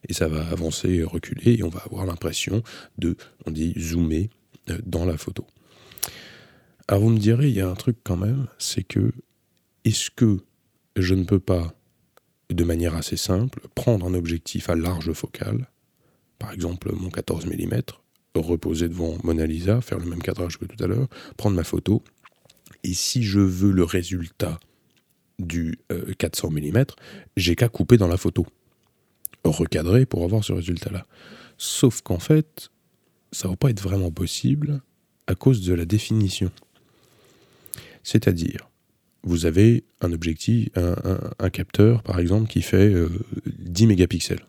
et 0.08 0.12
ça 0.12 0.28
va 0.28 0.46
avancer, 0.48 1.02
reculer, 1.02 1.54
et 1.58 1.62
on 1.62 1.68
va 1.68 1.80
avoir 1.80 2.06
l'impression 2.06 2.62
de, 2.98 3.16
on 3.46 3.50
dit, 3.50 3.74
zoomer 3.78 4.30
euh, 4.70 4.78
dans 4.86 5.04
la 5.04 5.16
photo. 5.16 5.46
Alors 6.86 7.02
vous 7.02 7.10
me 7.10 7.18
direz, 7.18 7.48
il 7.48 7.54
y 7.54 7.60
a 7.60 7.68
un 7.68 7.74
truc 7.74 7.98
quand 8.02 8.16
même, 8.16 8.46
c'est 8.58 8.82
que, 8.82 9.12
est-ce 9.84 10.10
que 10.10 10.38
je 10.96 11.14
ne 11.14 11.24
peux 11.24 11.40
pas, 11.40 11.74
de 12.50 12.64
manière 12.64 12.94
assez 12.94 13.16
simple, 13.16 13.60
prendre 13.74 14.06
un 14.06 14.14
objectif 14.14 14.70
à 14.70 14.74
large 14.74 15.12
focale, 15.12 15.68
par 16.38 16.52
exemple 16.52 16.92
mon 16.94 17.10
14 17.10 17.46
mm, 17.46 17.82
reposer 18.34 18.88
devant 18.88 19.16
Mona 19.24 19.46
Lisa, 19.46 19.80
faire 19.80 19.98
le 19.98 20.06
même 20.06 20.22
cadrage 20.22 20.58
que 20.58 20.64
tout 20.64 20.82
à 20.82 20.86
l'heure, 20.86 21.08
prendre 21.36 21.56
ma 21.56 21.64
photo, 21.64 22.02
Et 22.84 22.94
si 22.94 23.22
je 23.22 23.40
veux 23.40 23.72
le 23.72 23.84
résultat 23.84 24.60
du 25.38 25.78
400 26.18 26.50
mm, 26.50 26.84
j'ai 27.36 27.54
qu'à 27.54 27.68
couper 27.68 27.96
dans 27.96 28.08
la 28.08 28.16
photo, 28.16 28.46
recadrer 29.44 30.06
pour 30.06 30.24
avoir 30.24 30.44
ce 30.44 30.52
résultat-là. 30.52 31.06
Sauf 31.56 32.02
qu'en 32.02 32.18
fait, 32.18 32.70
ça 33.32 33.48
ne 33.48 33.52
va 33.52 33.56
pas 33.56 33.70
être 33.70 33.82
vraiment 33.82 34.10
possible 34.10 34.80
à 35.26 35.34
cause 35.34 35.62
de 35.62 35.74
la 35.74 35.84
définition. 35.84 36.50
C'est-à-dire, 38.02 38.68
vous 39.22 39.46
avez 39.46 39.84
un 40.00 40.12
objectif, 40.12 40.68
un, 40.76 41.50
capteur 41.50 42.02
par 42.02 42.18
exemple 42.18 42.48
qui 42.48 42.62
fait 42.62 42.94
10 43.46 43.84
euh, 43.84 43.86
mégapixels. 43.86 44.44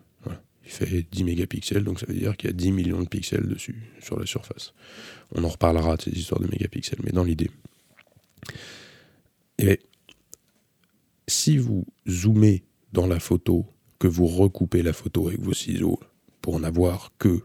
Il 0.64 0.70
fait 0.70 1.04
10 1.10 1.24
mégapixels, 1.24 1.82
donc 1.82 1.98
ça 1.98 2.06
veut 2.06 2.14
dire 2.14 2.36
qu'il 2.36 2.48
y 2.48 2.52
a 2.52 2.54
10 2.54 2.70
millions 2.70 3.02
de 3.02 3.08
pixels 3.08 3.48
dessus, 3.48 3.74
sur 4.00 4.20
la 4.20 4.24
surface. 4.24 4.72
On 5.34 5.42
en 5.42 5.48
reparlera 5.48 5.96
de 5.96 6.02
ces 6.02 6.12
histoires 6.12 6.40
de 6.40 6.46
mégapixels, 6.46 7.00
mais 7.02 7.10
dans 7.10 7.24
l'idée. 7.24 7.50
Si 11.30 11.56
vous 11.58 11.86
zoomez 12.08 12.64
dans 12.92 13.06
la 13.06 13.20
photo, 13.20 13.66
que 13.98 14.08
vous 14.08 14.26
recoupez 14.26 14.82
la 14.82 14.92
photo 14.92 15.28
avec 15.28 15.40
vos 15.40 15.54
ciseaux 15.54 16.00
pour 16.42 16.58
n'avoir 16.58 17.12
que 17.18 17.42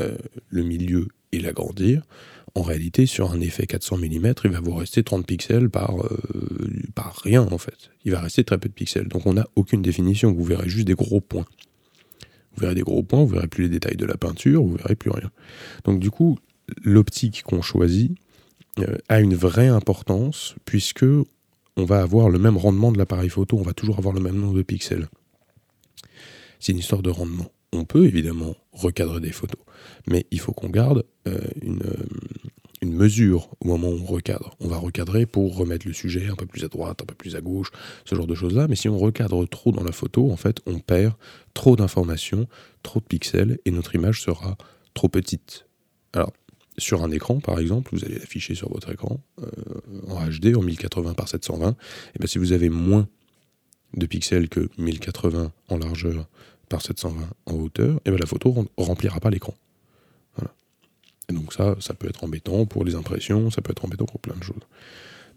euh, 0.00 0.16
le 0.48 0.62
milieu 0.62 1.08
et 1.32 1.40
l'agrandir, 1.40 2.02
en 2.54 2.62
réalité, 2.62 3.06
sur 3.06 3.30
un 3.30 3.40
effet 3.40 3.66
400 3.66 3.98
mm, 3.98 4.32
il 4.44 4.50
va 4.50 4.60
vous 4.60 4.74
rester 4.74 5.02
30 5.02 5.26
pixels 5.26 5.70
par, 5.70 6.04
euh, 6.04 6.18
par 6.94 7.20
rien, 7.22 7.42
en 7.42 7.58
fait. 7.58 7.90
Il 8.04 8.12
va 8.12 8.20
rester 8.20 8.44
très 8.44 8.58
peu 8.58 8.68
de 8.68 8.74
pixels. 8.74 9.08
Donc 9.08 9.26
on 9.26 9.34
n'a 9.34 9.46
aucune 9.56 9.82
définition. 9.82 10.32
Vous 10.32 10.44
verrez 10.44 10.68
juste 10.68 10.86
des 10.86 10.94
gros 10.94 11.20
points. 11.20 11.46
Vous 12.54 12.62
verrez 12.62 12.74
des 12.74 12.82
gros 12.82 13.02
points, 13.02 13.20
vous 13.20 13.28
verrez 13.28 13.46
plus 13.46 13.64
les 13.64 13.70
détails 13.70 13.96
de 13.96 14.06
la 14.06 14.16
peinture, 14.16 14.62
vous 14.62 14.74
verrez 14.74 14.96
plus 14.96 15.10
rien. 15.10 15.30
Donc 15.84 16.00
du 16.00 16.10
coup, 16.10 16.38
l'optique 16.82 17.42
qu'on 17.44 17.62
choisit 17.62 18.12
euh, 18.80 18.96
a 19.08 19.20
une 19.20 19.34
vraie 19.34 19.68
importance 19.68 20.56
puisque 20.64 21.04
on 21.78 21.84
va 21.84 22.02
avoir 22.02 22.28
le 22.28 22.38
même 22.38 22.56
rendement 22.56 22.90
de 22.90 22.98
l'appareil 22.98 23.28
photo, 23.28 23.56
on 23.56 23.62
va 23.62 23.72
toujours 23.72 23.98
avoir 23.98 24.12
le 24.12 24.20
même 24.20 24.36
nombre 24.36 24.56
de 24.56 24.62
pixels. 24.62 25.08
C'est 26.58 26.72
une 26.72 26.78
histoire 26.78 27.02
de 27.02 27.10
rendement. 27.10 27.52
On 27.72 27.84
peut 27.84 28.04
évidemment 28.04 28.56
recadrer 28.72 29.20
des 29.20 29.30
photos, 29.30 29.60
mais 30.08 30.26
il 30.32 30.40
faut 30.40 30.52
qu'on 30.52 30.70
garde 30.70 31.04
euh, 31.28 31.38
une, 31.62 31.82
euh, 31.82 32.06
une, 32.82 32.94
mesure 32.94 33.50
au 33.60 33.68
moment 33.68 33.90
où 33.90 34.00
on 34.00 34.04
recadre. 34.06 34.56
On 34.58 34.66
va 34.66 34.78
recadrer 34.78 35.24
pour 35.24 35.56
remettre 35.56 35.86
le 35.86 35.92
sujet 35.92 36.26
un 36.28 36.34
peu 36.34 36.46
plus 36.46 36.64
à 36.64 36.68
droite, 36.68 37.02
un 37.02 37.04
peu 37.04 37.14
plus 37.14 37.36
à 37.36 37.40
gauche, 37.40 37.70
ce 38.04 38.16
genre 38.16 38.26
de 38.26 38.34
choses-là, 38.34 38.66
mais 38.66 38.74
si 38.74 38.88
on 38.88 38.98
recadre 38.98 39.46
trop 39.48 39.70
dans 39.70 39.84
la 39.84 39.92
photo, 39.92 40.32
en 40.32 40.36
fait, 40.36 40.60
on 40.66 40.80
perd 40.80 41.14
trop 41.54 41.76
d'informations, 41.76 42.48
trop 42.82 42.98
de 42.98 43.04
pixels, 43.04 43.58
et 43.66 43.70
notre 43.70 43.94
image 43.94 44.22
sera 44.22 44.56
trop 44.94 45.08
petite. 45.08 45.66
Alors, 46.12 46.32
sur 46.78 47.02
un 47.02 47.10
écran, 47.10 47.40
par 47.40 47.58
exemple, 47.58 47.90
vous 47.92 48.04
allez 48.04 48.18
l'afficher 48.18 48.54
sur 48.54 48.70
votre 48.70 48.90
écran 48.90 49.20
euh, 49.42 49.46
en 50.08 50.26
HD, 50.26 50.56
en 50.56 50.62
1080 50.62 51.14
par 51.14 51.28
720. 51.28 51.70
Et 52.14 52.18
bien, 52.18 52.26
si 52.26 52.38
vous 52.38 52.52
avez 52.52 52.68
moins 52.68 53.08
de 53.94 54.06
pixels 54.06 54.48
que 54.48 54.68
1080 54.78 55.52
en 55.68 55.78
largeur 55.78 56.28
par 56.68 56.82
720 56.82 57.28
en 57.46 57.54
hauteur, 57.54 58.00
et 58.04 58.10
bien 58.10 58.18
la 58.18 58.26
photo 58.26 58.54
ne 58.54 58.84
remplira 58.84 59.20
pas 59.20 59.30
l'écran. 59.30 59.54
Et 61.30 61.34
donc 61.34 61.52
ça, 61.52 61.76
ça 61.80 61.94
peut 61.94 62.08
être 62.08 62.24
embêtant 62.24 62.64
pour 62.64 62.84
les 62.84 62.94
impressions, 62.94 63.50
ça 63.50 63.60
peut 63.60 63.72
être 63.72 63.84
embêtant 63.84 64.06
pour 64.06 64.20
plein 64.20 64.34
de 64.34 64.42
choses. 64.42 64.62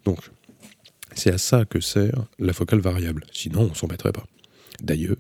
Donc, 0.06 0.20
c'est 1.14 1.34
à 1.34 1.38
ça 1.38 1.66
que 1.66 1.82
sert 1.82 2.26
la 2.40 2.54
focale 2.54 2.80
variable. 2.80 3.26
Sinon, 3.34 3.64
on 3.64 3.70
ne 3.70 3.76
s'embêterait 3.76 4.14
pas. 4.14 4.26
D'ailleurs, 4.82 5.18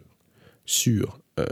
sur 0.65 1.19
euh, 1.39 1.45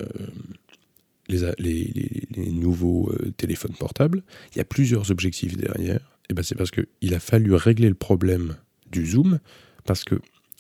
les, 1.30 2.28
nouveaux 2.52 3.12
euh, 3.12 3.32
téléphones 3.38 3.76
portables, 3.78 4.24
il 4.54 4.58
y 4.58 4.62
a 4.62 4.66
plusieurs 4.66 5.12
objectifs 5.12 5.56
derrière. 5.58 6.18
Et 6.30 6.34
ben 6.34 6.44
c'est 6.44 6.56
parce 6.56 6.72
qu'il 6.72 7.14
a 7.14 7.20
fallu 7.20 7.54
régler 7.54 7.90
le 7.90 7.96
problème 7.96 8.56
du 8.92 9.06
zoom, 9.06 9.40
parce 9.86 10.04
que 10.04 10.16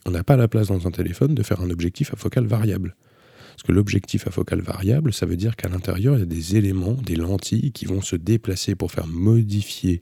on 0.05 0.11
n'a 0.11 0.23
pas 0.23 0.37
la 0.37 0.47
place 0.47 0.67
dans 0.67 0.87
un 0.87 0.91
téléphone 0.91 1.35
de 1.35 1.43
faire 1.43 1.61
un 1.61 1.69
objectif 1.69 2.13
à 2.13 2.17
focale 2.17 2.45
variable. 2.45 2.95
Parce 3.49 3.63
que 3.63 3.71
l'objectif 3.73 4.25
à 4.25 4.31
focale 4.31 4.61
variable, 4.61 5.11
ça 5.13 5.25
veut 5.25 5.35
dire 5.35 5.57
qu'à 5.57 5.67
l'intérieur, 5.67 6.15
il 6.15 6.19
y 6.19 6.23
a 6.23 6.25
des 6.25 6.55
éléments, 6.55 6.93
des 6.93 7.17
lentilles 7.17 7.73
qui 7.73 7.85
vont 7.85 8.01
se 8.01 8.15
déplacer 8.15 8.75
pour 8.75 8.91
faire 8.91 9.07
modifier 9.07 10.01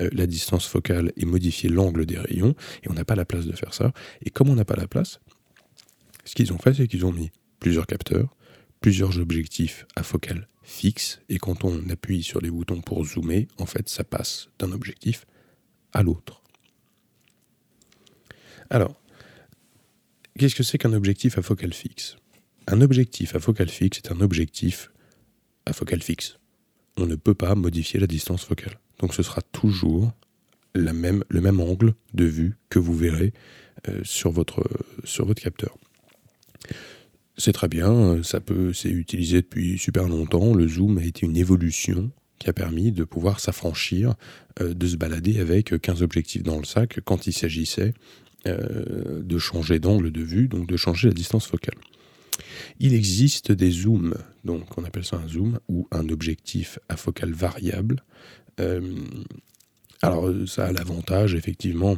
euh, 0.00 0.08
la 0.12 0.26
distance 0.26 0.66
focale 0.66 1.12
et 1.16 1.26
modifier 1.26 1.68
l'angle 1.68 2.06
des 2.06 2.18
rayons, 2.18 2.54
et 2.82 2.90
on 2.90 2.94
n'a 2.94 3.04
pas 3.04 3.14
la 3.14 3.26
place 3.26 3.46
de 3.46 3.52
faire 3.52 3.74
ça. 3.74 3.92
Et 4.24 4.30
comme 4.30 4.48
on 4.48 4.54
n'a 4.54 4.64
pas 4.64 4.76
la 4.76 4.88
place, 4.88 5.20
ce 6.24 6.34
qu'ils 6.34 6.52
ont 6.52 6.58
fait, 6.58 6.74
c'est 6.74 6.88
qu'ils 6.88 7.04
ont 7.04 7.12
mis 7.12 7.30
plusieurs 7.60 7.86
capteurs, 7.86 8.34
plusieurs 8.84 9.18
objectifs 9.18 9.86
à 9.96 10.02
focale 10.02 10.46
fixe 10.62 11.22
et 11.30 11.38
quand 11.38 11.64
on 11.64 11.88
appuie 11.88 12.22
sur 12.22 12.42
les 12.42 12.50
boutons 12.50 12.82
pour 12.82 13.02
zoomer, 13.02 13.48
en 13.56 13.64
fait, 13.64 13.88
ça 13.88 14.04
passe 14.04 14.50
d'un 14.58 14.72
objectif 14.72 15.24
à 15.94 16.02
l'autre. 16.02 16.42
Alors, 18.68 19.00
qu'est-ce 20.38 20.54
que 20.54 20.62
c'est 20.62 20.76
qu'un 20.76 20.92
objectif 20.92 21.38
à 21.38 21.42
focale 21.42 21.72
fixe? 21.72 22.16
Un 22.66 22.82
objectif 22.82 23.34
à 23.34 23.40
focale 23.40 23.70
fixe 23.70 24.00
est 24.04 24.12
un 24.12 24.20
objectif 24.20 24.90
à 25.64 25.72
focale 25.72 26.02
fixe. 26.02 26.36
On 26.98 27.06
ne 27.06 27.16
peut 27.16 27.32
pas 27.32 27.54
modifier 27.54 27.98
la 27.98 28.06
distance 28.06 28.44
focale. 28.44 28.78
Donc 28.98 29.14
ce 29.14 29.22
sera 29.22 29.40
toujours 29.40 30.12
le 30.74 30.92
même 30.92 31.60
angle 31.60 31.94
de 32.12 32.26
vue 32.26 32.58
que 32.68 32.78
vous 32.78 32.94
verrez 32.94 33.32
euh, 33.88 34.02
sur 34.04 34.30
votre 34.30 34.60
capteur. 35.40 35.78
C'est 37.36 37.52
très 37.52 37.68
bien, 37.68 37.92
euh, 37.92 38.22
ça 38.22 38.40
peut, 38.40 38.72
c'est 38.72 38.90
utilisé 38.90 39.42
depuis 39.42 39.76
super 39.76 40.08
longtemps. 40.08 40.54
Le 40.54 40.68
zoom 40.68 40.98
a 40.98 41.04
été 41.04 41.26
une 41.26 41.36
évolution 41.36 42.12
qui 42.38 42.48
a 42.48 42.52
permis 42.52 42.92
de 42.92 43.02
pouvoir 43.04 43.40
s'affranchir 43.40 44.14
euh, 44.60 44.72
de 44.72 44.86
se 44.86 44.96
balader 44.96 45.40
avec 45.40 45.80
15 45.80 46.02
objectifs 46.02 46.44
dans 46.44 46.58
le 46.58 46.64
sac 46.64 47.00
quand 47.04 47.26
il 47.26 47.32
s'agissait 47.32 47.92
euh, 48.46 49.20
de 49.22 49.38
changer 49.38 49.80
d'angle 49.80 50.12
de 50.12 50.22
vue, 50.22 50.46
donc 50.46 50.68
de 50.68 50.76
changer 50.76 51.08
la 51.08 51.14
distance 51.14 51.46
focale. 51.46 51.74
Il 52.78 52.94
existe 52.94 53.50
des 53.50 53.70
zooms, 53.70 54.14
donc 54.44 54.78
on 54.78 54.84
appelle 54.84 55.04
ça 55.04 55.16
un 55.16 55.28
zoom 55.28 55.58
ou 55.68 55.88
un 55.90 56.08
objectif 56.08 56.78
à 56.88 56.96
focale 56.96 57.32
variable. 57.32 58.02
alors 60.02 60.32
ça 60.46 60.66
a 60.66 60.72
l'avantage 60.72 61.34
effectivement 61.34 61.96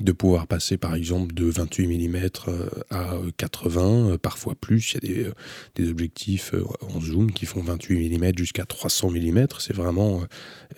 de 0.00 0.12
pouvoir 0.12 0.46
passer 0.46 0.76
par 0.76 0.94
exemple 0.94 1.34
de 1.34 1.46
28 1.46 1.86
mm 1.86 2.30
euh, 2.48 2.68
à 2.90 3.16
80, 3.36 4.10
euh, 4.10 4.18
parfois 4.18 4.54
plus. 4.54 4.94
Il 5.02 5.10
y 5.10 5.24
a 5.24 5.32
des, 5.74 5.88
objectifs 5.88 6.54
euh, 6.54 6.64
en 6.80 7.00
zoom 7.00 7.32
qui 7.32 7.46
font 7.46 7.62
28 7.62 8.18
mm 8.18 8.38
jusqu'à 8.38 8.64
300 8.64 9.10
mm. 9.10 9.46
C'est 9.58 9.74
vraiment 9.74 10.22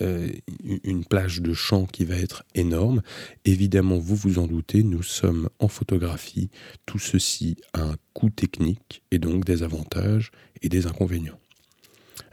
une 0.01 1.05
plage 1.05 1.41
de 1.41 1.55
champ 1.55 1.87
qui 1.87 2.05
va 2.05 2.17
être 2.17 2.45
énorme. 2.55 3.03
Évidemment, 3.45 3.99
vous 3.99 4.17
vous 4.17 4.39
en 4.39 4.47
doutez, 4.47 4.83
nous 4.83 5.03
sommes 5.03 5.49
en 5.59 5.69
photographie. 5.69 6.51
Tout 6.85 6.99
ceci 6.99 7.57
a 7.73 7.83
un 7.83 7.97
coût 8.13 8.31
technique 8.31 9.03
et 9.11 9.19
donc 9.19 9.45
des 9.45 9.63
avantages 9.63 10.31
et 10.63 10.69
des 10.69 10.87
inconvénients. 10.87 11.39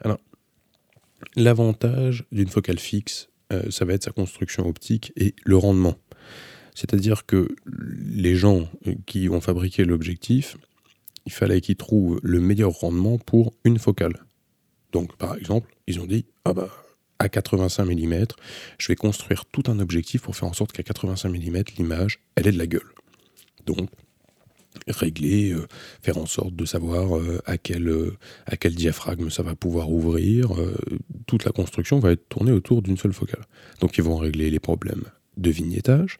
Alors, 0.01 0.19
l'avantage 1.35 2.25
d'une 2.31 2.49
focale 2.49 2.79
fixe, 2.79 3.29
ça 3.69 3.85
va 3.85 3.93
être 3.93 4.03
sa 4.03 4.11
construction 4.11 4.67
optique 4.67 5.13
et 5.15 5.35
le 5.45 5.57
rendement. 5.57 5.95
C'est-à-dire 6.75 7.25
que 7.25 7.47
les 7.65 8.35
gens 8.35 8.67
qui 9.05 9.29
ont 9.29 9.41
fabriqué 9.41 9.85
l'objectif, 9.85 10.57
il 11.25 11.31
fallait 11.31 11.61
qu'ils 11.61 11.75
trouvent 11.75 12.19
le 12.23 12.39
meilleur 12.39 12.71
rendement 12.71 13.17
pour 13.17 13.53
une 13.63 13.79
focale. 13.79 14.25
Donc, 14.91 15.15
par 15.17 15.35
exemple, 15.35 15.73
ils 15.87 15.99
ont 15.99 16.05
dit 16.05 16.25
ah 16.45 16.53
bah, 16.53 16.69
à 17.19 17.29
85 17.29 17.85
mm, 17.85 18.25
je 18.77 18.87
vais 18.87 18.95
construire 18.95 19.45
tout 19.45 19.63
un 19.67 19.79
objectif 19.79 20.21
pour 20.21 20.35
faire 20.35 20.49
en 20.49 20.53
sorte 20.53 20.71
qu'à 20.71 20.83
85 20.83 21.29
mm, 21.29 21.63
l'image, 21.77 22.19
elle 22.35 22.47
est 22.47 22.51
de 22.51 22.57
la 22.57 22.67
gueule. 22.67 22.93
Donc, 23.65 23.89
régler, 24.87 25.51
euh, 25.51 25.67
faire 26.01 26.17
en 26.17 26.25
sorte 26.25 26.55
de 26.55 26.65
savoir 26.65 27.17
euh, 27.17 27.41
à, 27.45 27.57
quel, 27.57 27.87
euh, 27.87 28.17
à 28.45 28.57
quel 28.57 28.75
diaphragme 28.75 29.29
ça 29.29 29.43
va 29.43 29.55
pouvoir 29.55 29.91
ouvrir. 29.91 30.51
toute 31.25 31.45
la 31.45 31.51
construction 31.51 31.99
va 31.99 32.11
être 32.11 32.27
tournée 32.29 32.51
autour 32.51 32.81
d'une 32.81 32.97
seule 32.97 33.13
focale. 33.13 33.45
Donc, 33.79 33.97
ils 33.97 34.03
vont 34.03 34.17
régler 34.17 34.49
les 34.49 34.59
problèmes 34.59 35.05
de 35.37 35.49
vignettage, 35.49 36.19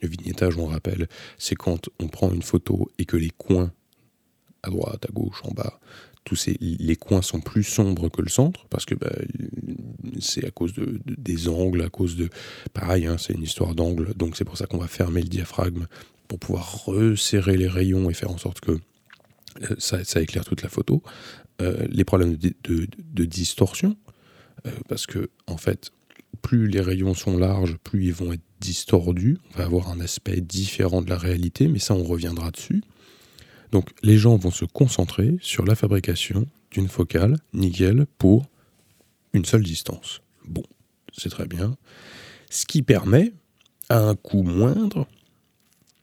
le 0.00 0.08
vignettage, 0.08 0.56
on 0.56 0.66
rappelle, 0.66 1.08
c'est 1.38 1.54
quand 1.54 1.88
on 1.98 2.08
prend 2.08 2.32
une 2.32 2.42
photo 2.42 2.90
et 2.98 3.04
que 3.04 3.16
les 3.16 3.30
coins, 3.30 3.72
à 4.62 4.70
droite, 4.70 5.06
à 5.08 5.12
gauche, 5.12 5.42
en 5.44 5.52
bas, 5.52 5.80
tous 6.24 6.36
ces, 6.36 6.56
les 6.60 6.96
coins 6.96 7.22
sont 7.22 7.40
plus 7.40 7.64
sombres 7.64 8.10
que 8.10 8.20
le 8.20 8.28
centre, 8.28 8.66
parce 8.68 8.84
que 8.84 8.94
bah, 8.94 9.10
c'est 10.20 10.44
à 10.44 10.50
cause 10.50 10.74
de, 10.74 11.00
des 11.06 11.48
angles, 11.48 11.82
à 11.82 11.88
cause 11.88 12.16
de... 12.16 12.28
Pareil, 12.74 13.06
hein, 13.06 13.16
c'est 13.18 13.32
une 13.32 13.42
histoire 13.42 13.74
d'angle, 13.74 14.12
donc 14.14 14.36
c'est 14.36 14.44
pour 14.44 14.58
ça 14.58 14.66
qu'on 14.66 14.78
va 14.78 14.88
fermer 14.88 15.22
le 15.22 15.28
diaphragme 15.28 15.86
pour 16.28 16.38
pouvoir 16.38 16.84
resserrer 16.84 17.56
les 17.56 17.68
rayons 17.68 18.10
et 18.10 18.14
faire 18.14 18.30
en 18.30 18.38
sorte 18.38 18.60
que 18.60 18.72
euh, 19.62 19.74
ça, 19.78 20.20
éclaire 20.20 20.44
toute 20.44 20.62
la 20.62 20.68
photo. 20.68 21.02
Euh, 21.60 21.86
les 21.90 22.04
problèmes 22.04 22.36
de, 22.36 23.24
distorsion, 23.24 23.96
euh, 24.66 24.70
parce 24.88 25.06
que 25.06 25.30
en 25.46 25.56
fait, 25.56 25.90
plus 26.42 26.68
les 26.68 26.80
rayons 26.80 27.14
sont 27.14 27.36
larges, 27.36 27.76
plus 27.78 28.04
ils 28.04 28.12
vont 28.12 28.32
être 28.32 28.42
distordus. 28.60 29.38
On 29.52 29.58
va 29.58 29.64
avoir 29.64 29.88
un 29.90 30.00
aspect 30.00 30.40
différent 30.40 31.02
de 31.02 31.10
la 31.10 31.18
réalité, 31.18 31.68
mais 31.68 31.78
ça, 31.78 31.94
on 31.94 32.02
reviendra 32.02 32.50
dessus. 32.50 32.82
Donc, 33.72 33.90
les 34.02 34.16
gens 34.16 34.36
vont 34.36 34.50
se 34.50 34.64
concentrer 34.64 35.36
sur 35.40 35.64
la 35.64 35.74
fabrication 35.74 36.46
d'une 36.70 36.88
focale 36.88 37.36
nickel 37.52 38.06
pour 38.18 38.46
une 39.32 39.44
seule 39.44 39.62
distance. 39.62 40.20
Bon, 40.46 40.62
c'est 41.16 41.28
très 41.28 41.46
bien. 41.46 41.76
Ce 42.50 42.64
qui 42.64 42.82
permet 42.82 43.32
à 43.88 44.00
un 44.00 44.14
coût 44.14 44.42
moindre, 44.42 45.06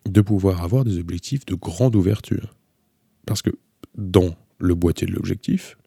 de 0.06 0.22
pouvoir 0.22 0.64
avoir 0.64 0.84
des 0.84 1.00
objectifs 1.00 1.46
de 1.46 1.56
grande 1.56 1.96
ouverture. 1.96 2.56
Parce 3.26 3.42
que 3.42 3.52
dans 3.98 4.36
le 4.60 4.76
boîtier 4.76 5.08
de 5.08 5.14
l'objectif, 5.14 5.78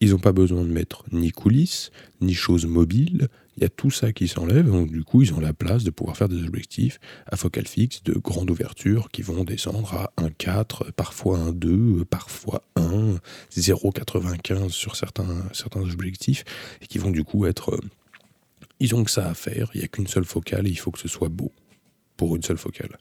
ils 0.00 0.10
n'ont 0.10 0.18
pas 0.18 0.32
besoin 0.32 0.62
de 0.62 0.68
mettre 0.68 1.04
ni 1.12 1.30
coulisses, 1.30 1.90
ni 2.20 2.34
choses 2.34 2.66
mobiles. 2.66 3.28
Il 3.56 3.62
y 3.62 3.66
a 3.66 3.68
tout 3.68 3.90
ça 3.90 4.12
qui 4.12 4.28
s'enlève, 4.28 4.70
donc 4.70 4.90
du 4.90 5.04
coup, 5.04 5.22
ils 5.22 5.34
ont 5.34 5.40
la 5.40 5.52
place 5.52 5.84
de 5.84 5.90
pouvoir 5.90 6.16
faire 6.16 6.28
des 6.28 6.42
objectifs 6.44 6.98
à 7.26 7.36
focal 7.36 7.66
fixe 7.66 8.02
de 8.02 8.14
grande 8.14 8.50
ouverture 8.50 9.10
qui 9.10 9.22
vont 9.22 9.44
descendre 9.44 9.92
à 9.94 10.12
1,4, 10.22 10.92
parfois 10.92 11.38
1,2, 11.38 12.04
parfois 12.04 12.62
1, 12.76 13.16
0,95 13.54 14.70
sur 14.70 14.96
certains, 14.96 15.44
certains 15.52 15.82
objectifs, 15.82 16.44
et 16.80 16.86
qui 16.86 16.98
vont 16.98 17.10
du 17.10 17.24
coup 17.24 17.44
être. 17.46 17.74
Euh, 17.74 17.80
ils 18.80 18.94
ont 18.94 19.04
que 19.04 19.10
ça 19.10 19.28
à 19.28 19.34
faire, 19.34 19.70
il 19.74 19.78
n'y 19.78 19.84
a 19.84 19.88
qu'une 19.88 20.08
seule 20.08 20.24
focale 20.24 20.66
et 20.66 20.70
il 20.70 20.78
faut 20.78 20.90
que 20.90 20.98
ce 20.98 21.06
soit 21.06 21.28
beau 21.28 21.52
pour 22.16 22.34
une 22.34 22.42
seule 22.42 22.58
focale. 22.58 22.98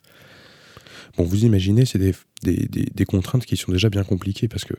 Bon, 1.17 1.23
vous 1.23 1.45
imaginez, 1.45 1.85
c'est 1.85 1.99
des, 1.99 2.13
des, 2.43 3.05
contraintes 3.05 3.45
qui 3.45 3.57
sont 3.57 3.71
déjà 3.71 3.89
bien 3.89 4.03
compliquées 4.03 4.47
parce 4.47 4.65
que 4.65 4.73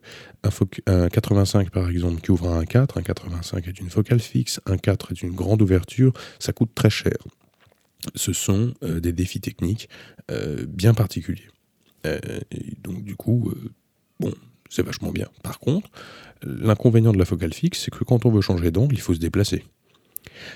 un, 0.87 1.09
85 1.09 1.71
par 1.71 1.89
exemple 1.91 2.21
qui 2.21 2.31
ouvre 2.31 2.49
un 2.49 2.65
4, 2.65 2.99
un 2.99 3.03
85 3.03 3.69
est 3.69 3.81
une 3.81 3.91
focale 3.91 4.21
fixe, 4.21 4.61
un 4.67 4.79
4 4.79 5.13
est 5.13 5.23
une 5.23 5.33
grande 5.33 5.63
ouverture, 5.63 6.13
ça 6.39 6.53
coûte 6.53 6.71
très 6.75 6.91
cher. 6.91 7.17
Ce 8.15 8.33
sont 8.33 8.75
euh, 8.83 9.01
des 9.01 9.13
défis 9.13 9.41
techniques 9.41 9.89
euh, 10.31 10.67
bien 10.67 10.95
particuliers. 10.95 11.49
Euh, 12.07 12.19
donc 12.83 13.05
du 13.05 13.15
coup, 13.15 13.53
bon, 14.19 14.33
c'est 14.69 14.83
vachement 14.83 15.13
bien. 15.13 15.29
Par 15.43 15.61
contre, 15.61 15.89
l'inconvénient 16.43 17.13
de 17.13 17.19
la 17.19 17.25
focale 17.25 17.53
fixe, 17.53 17.83
c'est 17.85 17.91
que 17.93 18.03
quand 18.03 18.27
on 18.27 18.31
veut 18.31 18.41
changer 18.41 18.71
d'angle, 18.71 18.95
il 18.95 19.01
faut 19.01 19.15
se 19.15 19.21
déplacer. 19.21 19.65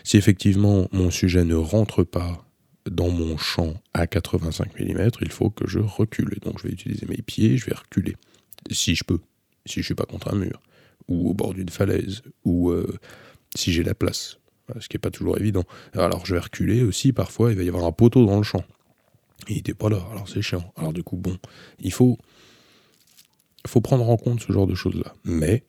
Si 0.02 0.16
effectivement 0.16 0.88
mon 0.92 1.10
sujet 1.10 1.44
ne 1.44 1.54
rentre 1.54 2.02
pas 2.02 2.45
dans 2.90 3.10
mon 3.10 3.36
champ 3.36 3.74
à 3.94 4.06
85 4.06 4.78
mm, 4.78 5.10
il 5.20 5.30
faut 5.30 5.50
que 5.50 5.66
je 5.66 5.78
recule. 5.78 6.38
Donc 6.42 6.58
je 6.58 6.68
vais 6.68 6.72
utiliser 6.72 7.06
mes 7.06 7.22
pieds, 7.22 7.56
je 7.56 7.66
vais 7.66 7.74
reculer. 7.74 8.16
Si 8.70 8.94
je 8.94 9.04
peux, 9.04 9.20
si 9.64 9.80
je 9.80 9.84
suis 9.84 9.94
pas 9.94 10.06
contre 10.06 10.32
un 10.32 10.36
mur, 10.36 10.60
ou 11.08 11.30
au 11.30 11.34
bord 11.34 11.54
d'une 11.54 11.68
falaise, 11.68 12.22
ou 12.44 12.70
euh, 12.70 12.98
si 13.54 13.72
j'ai 13.72 13.82
la 13.82 13.94
place, 13.94 14.38
ce 14.80 14.88
qui 14.88 14.96
n'est 14.96 15.00
pas 15.00 15.10
toujours 15.10 15.38
évident. 15.38 15.64
Alors 15.94 16.26
je 16.26 16.34
vais 16.34 16.40
reculer 16.40 16.82
aussi, 16.82 17.12
parfois 17.12 17.52
il 17.52 17.56
va 17.56 17.62
y 17.62 17.68
avoir 17.68 17.84
un 17.84 17.92
poteau 17.92 18.26
dans 18.26 18.36
le 18.36 18.42
champ. 18.42 18.64
Il 19.48 19.56
n'était 19.56 19.74
pas 19.74 19.88
là, 19.88 20.02
alors 20.10 20.28
c'est 20.28 20.42
chiant. 20.42 20.72
Alors 20.76 20.92
du 20.92 21.02
coup, 21.02 21.16
bon, 21.16 21.36
il 21.78 21.92
faut, 21.92 22.18
faut 23.66 23.80
prendre 23.80 24.08
en 24.08 24.16
compte 24.16 24.40
ce 24.40 24.52
genre 24.52 24.66
de 24.66 24.74
choses-là. 24.74 25.14
Mais 25.24 25.62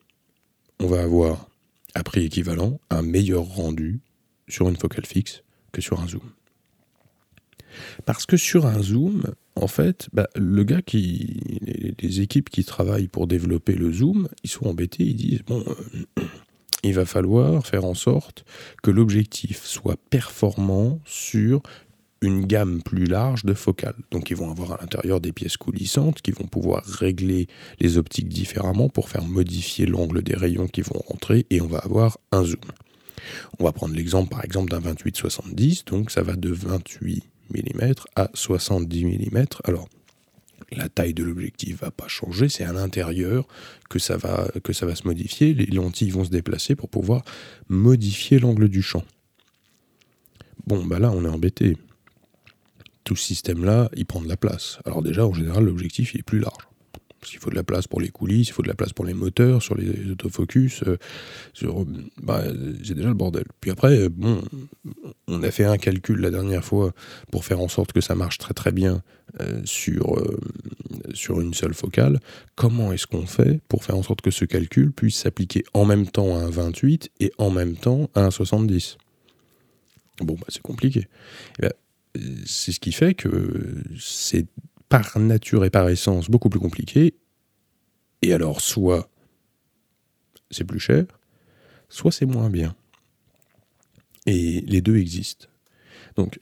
on 0.80 0.86
va 0.86 1.02
avoir, 1.02 1.48
à 1.94 2.02
prix 2.02 2.24
équivalent, 2.24 2.80
un 2.90 3.02
meilleur 3.02 3.44
rendu 3.44 4.00
sur 4.48 4.68
une 4.68 4.76
focale 4.76 5.06
fixe 5.06 5.42
que 5.72 5.80
sur 5.80 6.00
un 6.00 6.08
zoom. 6.08 6.22
Parce 8.04 8.26
que 8.26 8.36
sur 8.36 8.66
un 8.66 8.82
zoom, 8.82 9.22
en 9.54 9.66
fait, 9.66 10.08
bah, 10.12 10.28
le 10.36 10.64
gars 10.64 10.82
qui. 10.82 11.40
Les, 12.00 12.20
équipes 12.20 12.50
qui 12.50 12.64
travaillent 12.64 13.08
pour 13.08 13.26
développer 13.26 13.74
le 13.74 13.92
zoom, 13.92 14.28
ils 14.42 14.50
sont 14.50 14.66
embêtés, 14.66 15.04
ils 15.04 15.16
disent 15.16 15.42
bon, 15.46 15.64
euh, 16.18 16.22
il 16.82 16.94
va 16.94 17.04
falloir 17.04 17.66
faire 17.66 17.84
en 17.84 17.94
sorte 17.94 18.44
que 18.82 18.90
l'objectif 18.90 19.64
soit 19.64 19.98
performant 20.10 21.00
sur 21.04 21.62
une 22.20 22.46
gamme 22.46 22.82
plus 22.82 23.04
large 23.04 23.44
de 23.44 23.54
focales. 23.54 23.94
Donc 24.10 24.30
ils 24.30 24.36
vont 24.36 24.50
avoir 24.50 24.72
à 24.72 24.78
l'intérieur 24.80 25.20
des 25.20 25.32
pièces 25.32 25.56
coulissantes 25.56 26.20
qui 26.20 26.32
vont 26.32 26.46
pouvoir 26.46 26.84
régler 26.84 27.46
les 27.80 27.98
optiques 27.98 28.28
différemment 28.28 28.88
pour 28.88 29.08
faire 29.08 29.24
modifier 29.24 29.86
l'angle 29.86 30.22
des 30.22 30.34
rayons 30.34 30.66
qui 30.66 30.82
vont 30.82 31.00
rentrer 31.06 31.46
et 31.50 31.60
on 31.60 31.66
va 31.66 31.78
avoir 31.78 32.18
un 32.32 32.44
zoom. 32.44 32.60
On 33.58 33.64
va 33.64 33.72
prendre 33.72 33.94
l'exemple 33.94 34.30
par 34.30 34.44
exemple 34.44 34.70
d'un 34.70 34.80
28-70, 34.80 35.84
donc 35.86 36.10
ça 36.10 36.22
va 36.22 36.34
de 36.34 36.50
28 36.50 37.22
mm 37.50 37.92
à 38.16 38.30
70 38.34 39.04
mm. 39.04 39.44
Alors, 39.64 39.88
la 40.72 40.88
taille 40.88 41.14
de 41.14 41.22
l'objectif 41.24 41.80
va 41.80 41.90
pas 41.90 42.08
changer, 42.08 42.48
c'est 42.48 42.64
à 42.64 42.72
l'intérieur 42.72 43.46
que 43.88 43.98
ça 43.98 44.16
va 44.16 44.48
que 44.62 44.72
ça 44.72 44.86
va 44.86 44.94
se 44.94 45.06
modifier. 45.06 45.54
Les 45.54 45.66
lentilles 45.66 46.10
vont 46.10 46.24
se 46.24 46.30
déplacer 46.30 46.74
pour 46.74 46.88
pouvoir 46.88 47.22
modifier 47.68 48.38
l'angle 48.38 48.68
du 48.68 48.82
champ. 48.82 49.04
Bon, 50.66 50.84
bah 50.84 50.98
là, 50.98 51.10
on 51.10 51.24
est 51.24 51.28
embêté. 51.28 51.76
Tout 53.04 53.16
ce 53.16 53.24
système-là, 53.24 53.90
il 53.96 54.04
prend 54.04 54.20
de 54.20 54.28
la 54.28 54.36
place. 54.36 54.78
Alors 54.84 55.02
déjà, 55.02 55.26
en 55.26 55.32
général, 55.32 55.64
l'objectif 55.64 56.12
il 56.14 56.20
est 56.20 56.22
plus 56.22 56.40
large 56.40 56.68
parce 57.20 57.30
qu'il 57.30 57.40
faut 57.40 57.50
de 57.50 57.56
la 57.56 57.64
place 57.64 57.86
pour 57.86 58.00
les 58.00 58.08
coulisses, 58.08 58.48
il 58.48 58.52
faut 58.52 58.62
de 58.62 58.68
la 58.68 58.74
place 58.74 58.92
pour 58.92 59.04
les 59.04 59.14
moteurs, 59.14 59.62
sur 59.62 59.74
les 59.74 60.10
autofocus, 60.10 60.82
euh, 60.84 60.96
bah, 62.22 62.42
c'est 62.84 62.94
déjà 62.94 63.08
le 63.08 63.14
bordel. 63.14 63.44
Puis 63.60 63.70
après, 63.70 64.08
bon, 64.08 64.40
on 65.26 65.42
a 65.42 65.50
fait 65.50 65.64
un 65.64 65.78
calcul 65.78 66.20
la 66.20 66.30
dernière 66.30 66.64
fois 66.64 66.92
pour 67.30 67.44
faire 67.44 67.60
en 67.60 67.68
sorte 67.68 67.92
que 67.92 68.00
ça 68.00 68.14
marche 68.14 68.38
très 68.38 68.54
très 68.54 68.72
bien 68.72 69.02
euh, 69.40 69.60
sur, 69.64 70.18
euh, 70.18 70.38
sur 71.12 71.40
une 71.40 71.54
seule 71.54 71.74
focale. 71.74 72.20
Comment 72.54 72.92
est-ce 72.92 73.06
qu'on 73.06 73.26
fait 73.26 73.60
pour 73.68 73.84
faire 73.84 73.96
en 73.96 74.02
sorte 74.02 74.20
que 74.20 74.30
ce 74.30 74.44
calcul 74.44 74.92
puisse 74.92 75.16
s'appliquer 75.16 75.64
en 75.74 75.84
même 75.84 76.06
temps 76.06 76.36
à 76.36 76.40
un 76.40 76.50
28 76.50 77.10
et 77.20 77.32
en 77.38 77.50
même 77.50 77.76
temps 77.76 78.10
à 78.14 78.22
un 78.24 78.30
70 78.30 78.96
Bon, 80.20 80.34
bah, 80.34 80.46
c'est 80.48 80.62
compliqué. 80.62 81.08
Eh 81.58 81.62
ben, 81.62 81.72
c'est 82.46 82.72
ce 82.72 82.80
qui 82.80 82.92
fait 82.92 83.14
que 83.14 83.82
c'est 83.98 84.46
par 84.88 85.18
nature 85.18 85.64
et 85.64 85.70
par 85.70 85.88
essence 85.88 86.30
beaucoup 86.30 86.48
plus 86.48 86.60
compliqué. 86.60 87.14
Et 88.22 88.32
alors, 88.32 88.60
soit 88.60 89.10
c'est 90.50 90.64
plus 90.64 90.80
cher, 90.80 91.04
soit 91.88 92.12
c'est 92.12 92.26
moins 92.26 92.50
bien. 92.50 92.74
Et 94.26 94.60
les 94.62 94.80
deux 94.80 94.96
existent. 94.96 95.46
Donc, 96.16 96.40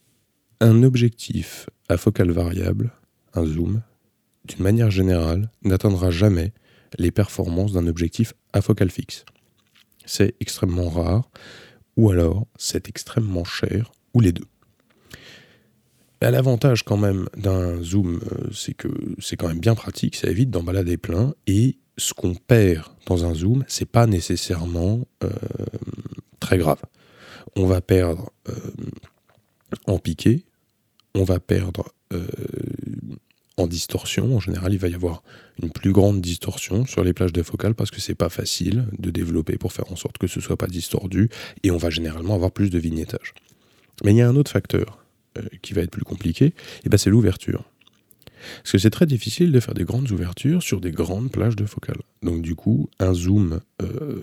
un 0.61 0.83
objectif 0.83 1.69
à 1.89 1.97
focale 1.97 2.31
variable, 2.31 2.93
un 3.35 3.45
zoom, 3.45 3.83
d'une 4.45 4.63
manière 4.63 4.91
générale, 4.91 5.51
n'atteindra 5.63 6.11
jamais 6.11 6.53
les 6.99 7.11
performances 7.11 7.73
d'un 7.73 7.87
objectif 7.87 8.33
à 8.53 8.63
focale 8.63 8.91
fixe. 8.91 9.25
C'est 10.05 10.35
extrêmement 10.41 10.89
rare, 10.89 11.31
ou 11.97 12.11
alors 12.11 12.47
c'est 12.57 12.89
extrêmement 12.89 13.45
cher, 13.45 13.93
ou 14.15 14.21
les 14.21 14.33
deux. 14.33 14.47
L'avantage 16.22 16.83
quand 16.83 16.96
même 16.96 17.29
d'un 17.37 17.83
zoom, 17.83 18.20
euh, 18.33 18.48
c'est 18.52 18.74
que 18.74 18.88
c'est 19.18 19.37
quand 19.37 19.48
même 19.48 19.61
bien 19.61 19.74
pratique, 19.74 20.16
ça 20.16 20.29
évite 20.29 20.50
d'en 20.50 20.62
balader 20.62 20.96
plein. 20.96 21.35
Et 21.46 21.79
ce 21.98 22.14
qu'on 22.14 22.35
perd 22.35 22.87
dans 23.07 23.24
un 23.24 23.35
zoom, 23.35 23.64
c'est 23.68 23.90
pas 23.90 24.07
nécessairement 24.07 25.07
euh, 25.24 25.29
très 26.40 26.59
grave. 26.59 26.81
On 27.55 27.66
va 27.66 27.81
perdre 27.81 28.31
euh, 28.48 28.55
en 29.87 29.98
piqué, 29.98 30.44
on 31.14 31.24
va 31.24 31.38
perdre 31.38 31.85
en 33.57 33.66
distorsion. 33.66 34.37
En 34.37 34.40
général, 34.40 34.72
il 34.72 34.79
va 34.79 34.88
y 34.88 34.94
avoir 34.94 35.22
une 35.61 35.70
plus 35.70 35.92
grande 35.92 36.20
distorsion 36.20 36.87
sur 36.87 37.02
les 37.02 37.12
plages 37.12 37.33
de 37.33 37.42
focale 37.42 37.74
parce 37.74 37.90
que 37.90 38.00
c'est 38.00 38.14
pas 38.14 38.29
facile 38.29 38.87
de 38.98 39.11
développer 39.11 39.59
pour 39.59 39.72
faire 39.72 39.90
en 39.90 39.96
sorte 39.96 40.18
que 40.18 40.26
ce 40.26 40.40
soit 40.40 40.57
pas 40.57 40.66
distordu 40.66 41.31
et 41.62 41.70
on 41.70 41.79
va 41.79 41.90
généralement 41.90 42.35
avoir 42.35 42.52
plus 42.52 42.70
de 42.70 42.79
vignettage. 42.79 43.35
Mais 44.05 44.12
il 44.12 44.18
y 44.18 44.22
a 44.22 44.29
un 44.29 44.37
autre 44.37 44.52
facteur 44.52 45.06
qui 45.62 45.75
va 45.75 45.83
être 45.83 45.90
plus 45.90 46.05
compliqué, 46.05 46.55
et 46.85 46.88
ben 46.88 46.99
c'est 46.99 47.11
l'ouverture. 47.11 47.64
Parce 48.59 48.72
que 48.72 48.79
c'est 48.79 48.90
très 48.90 49.07
difficile 49.07 49.53
de 49.53 49.61
faire 49.61 49.75
des 49.75 49.85
grandes 49.85 50.11
ouvertures 50.11 50.62
sur 50.62 50.81
des 50.81 50.90
grandes 50.90 51.31
plages 51.31 51.57
de 51.57 51.66
focale. 51.66 52.01
Donc 52.22 52.42
du 52.42 52.55
coup, 52.55 52.88
un 52.99 53.14
zoom 53.14 53.61
euh, 53.83 54.22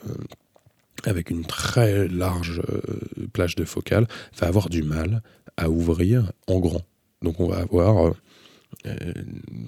avec 1.04 1.30
une 1.30 1.46
très 1.46 2.08
large 2.08 2.62
euh, 2.70 3.28
plage 3.34 3.56
de 3.56 3.66
focale 3.66 4.08
va 4.38 4.48
avoir 4.48 4.70
du 4.70 4.84
mal 4.84 5.22
à 5.58 5.70
ouvrir 5.70 6.32
en 6.48 6.60
grand. 6.60 6.84
Donc 7.22 7.40
on 7.40 7.48
va 7.48 7.60
avoir 7.60 8.14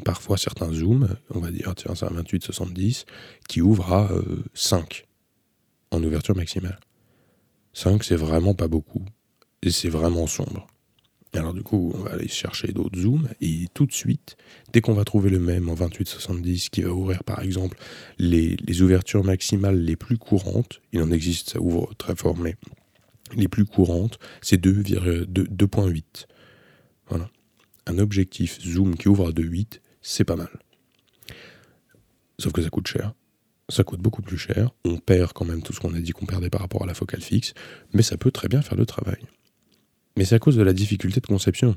parfois 0.04 0.38
certains 0.38 0.74
zooms, 0.74 1.16
on 1.30 1.40
va 1.40 1.52
dire 1.52 1.74
tiens 1.76 1.94
c'est 1.96 2.06
un 2.06 2.22
28-70, 2.22 3.06
qui 3.48 3.62
ouvre 3.62 3.94
à 3.94 4.10
5 4.54 5.06
en 5.92 6.04
ouverture 6.04 6.36
maximale. 6.36 6.80
5 7.74 8.04
c'est 8.04 8.16
vraiment 8.16 8.56
pas 8.56 8.68
beaucoup. 8.68 9.06
Et 9.62 9.72
c'est 9.72 9.90
vraiment 9.90 10.28
sombre. 10.28 10.68
Alors 11.36 11.54
du 11.54 11.64
coup, 11.64 11.92
on 11.96 12.00
va 12.00 12.12
aller 12.12 12.28
chercher 12.28 12.70
d'autres 12.70 13.00
zooms 13.00 13.28
et 13.42 13.68
tout 13.74 13.86
de 13.86 13.92
suite, 13.92 14.38
dès 14.74 14.82
qu'on 14.82 14.94
va 14.94 15.04
trouver 15.04 15.30
le 15.30 15.40
même 15.40 15.70
en 15.70 15.76
28-70 15.76 16.70
qui 16.70 16.82
va 16.82 16.92
ouvrir 16.92 17.24
par 17.24 17.42
exemple 17.42 17.78
les, 18.18 18.82
ouvertures 18.82 19.24
maximales 19.24 19.80
les 19.80 19.96
plus 19.96 20.18
courantes, 20.18 20.82
il 20.94 21.02
en 21.02 21.12
existe, 21.12 21.52
ça 21.52 21.60
ouvre 21.60 21.94
très 21.98 22.16
fort, 22.16 22.38
mais 22.38 22.56
les 23.36 23.48
plus 23.48 23.66
courantes, 23.66 24.20
c'est 24.42 24.64
2.8. 24.64 26.04
Voilà. 27.08 27.30
Un 27.88 27.98
objectif 28.00 28.60
zoom 28.62 28.96
qui 28.96 29.08
ouvre 29.08 29.30
à 29.30 29.32
2.8, 29.32 29.80
c'est 30.02 30.24
pas 30.24 30.36
mal. 30.36 30.50
Sauf 32.40 32.54
que 32.54 32.62
ça 32.62 32.70
coûte 32.70 32.88
cher. 32.88 33.14
Ça 33.70 33.84
coûte 33.84 34.00
beaucoup 34.00 34.22
plus 34.22 34.38
cher. 34.38 34.72
On 34.84 34.98
perd 34.98 35.34
quand 35.34 35.46
même 35.46 35.64
tout 35.64 35.74
ce 35.74 35.80
qu'on 35.80 35.94
a 35.96 36.00
dit 36.00 36.12
qu'on 36.12 36.26
perdait 36.26 36.50
par 36.50 36.62
rapport 36.62 36.84
à 36.84 36.86
la 36.86 36.94
focale 36.94 37.22
fixe, 37.22 37.54
mais 37.94 38.04
ça 38.04 38.18
peut 38.18 38.32
très 38.32 38.48
bien 38.48 38.62
faire 38.62 38.78
le 38.78 38.86
travail. 38.86 39.18
Mais 40.18 40.26
c'est 40.26 40.36
à 40.36 40.40
cause 40.40 40.56
de 40.56 40.64
la 40.64 40.74
difficulté 40.74 41.20
de 41.20 41.26
conception. 41.26 41.76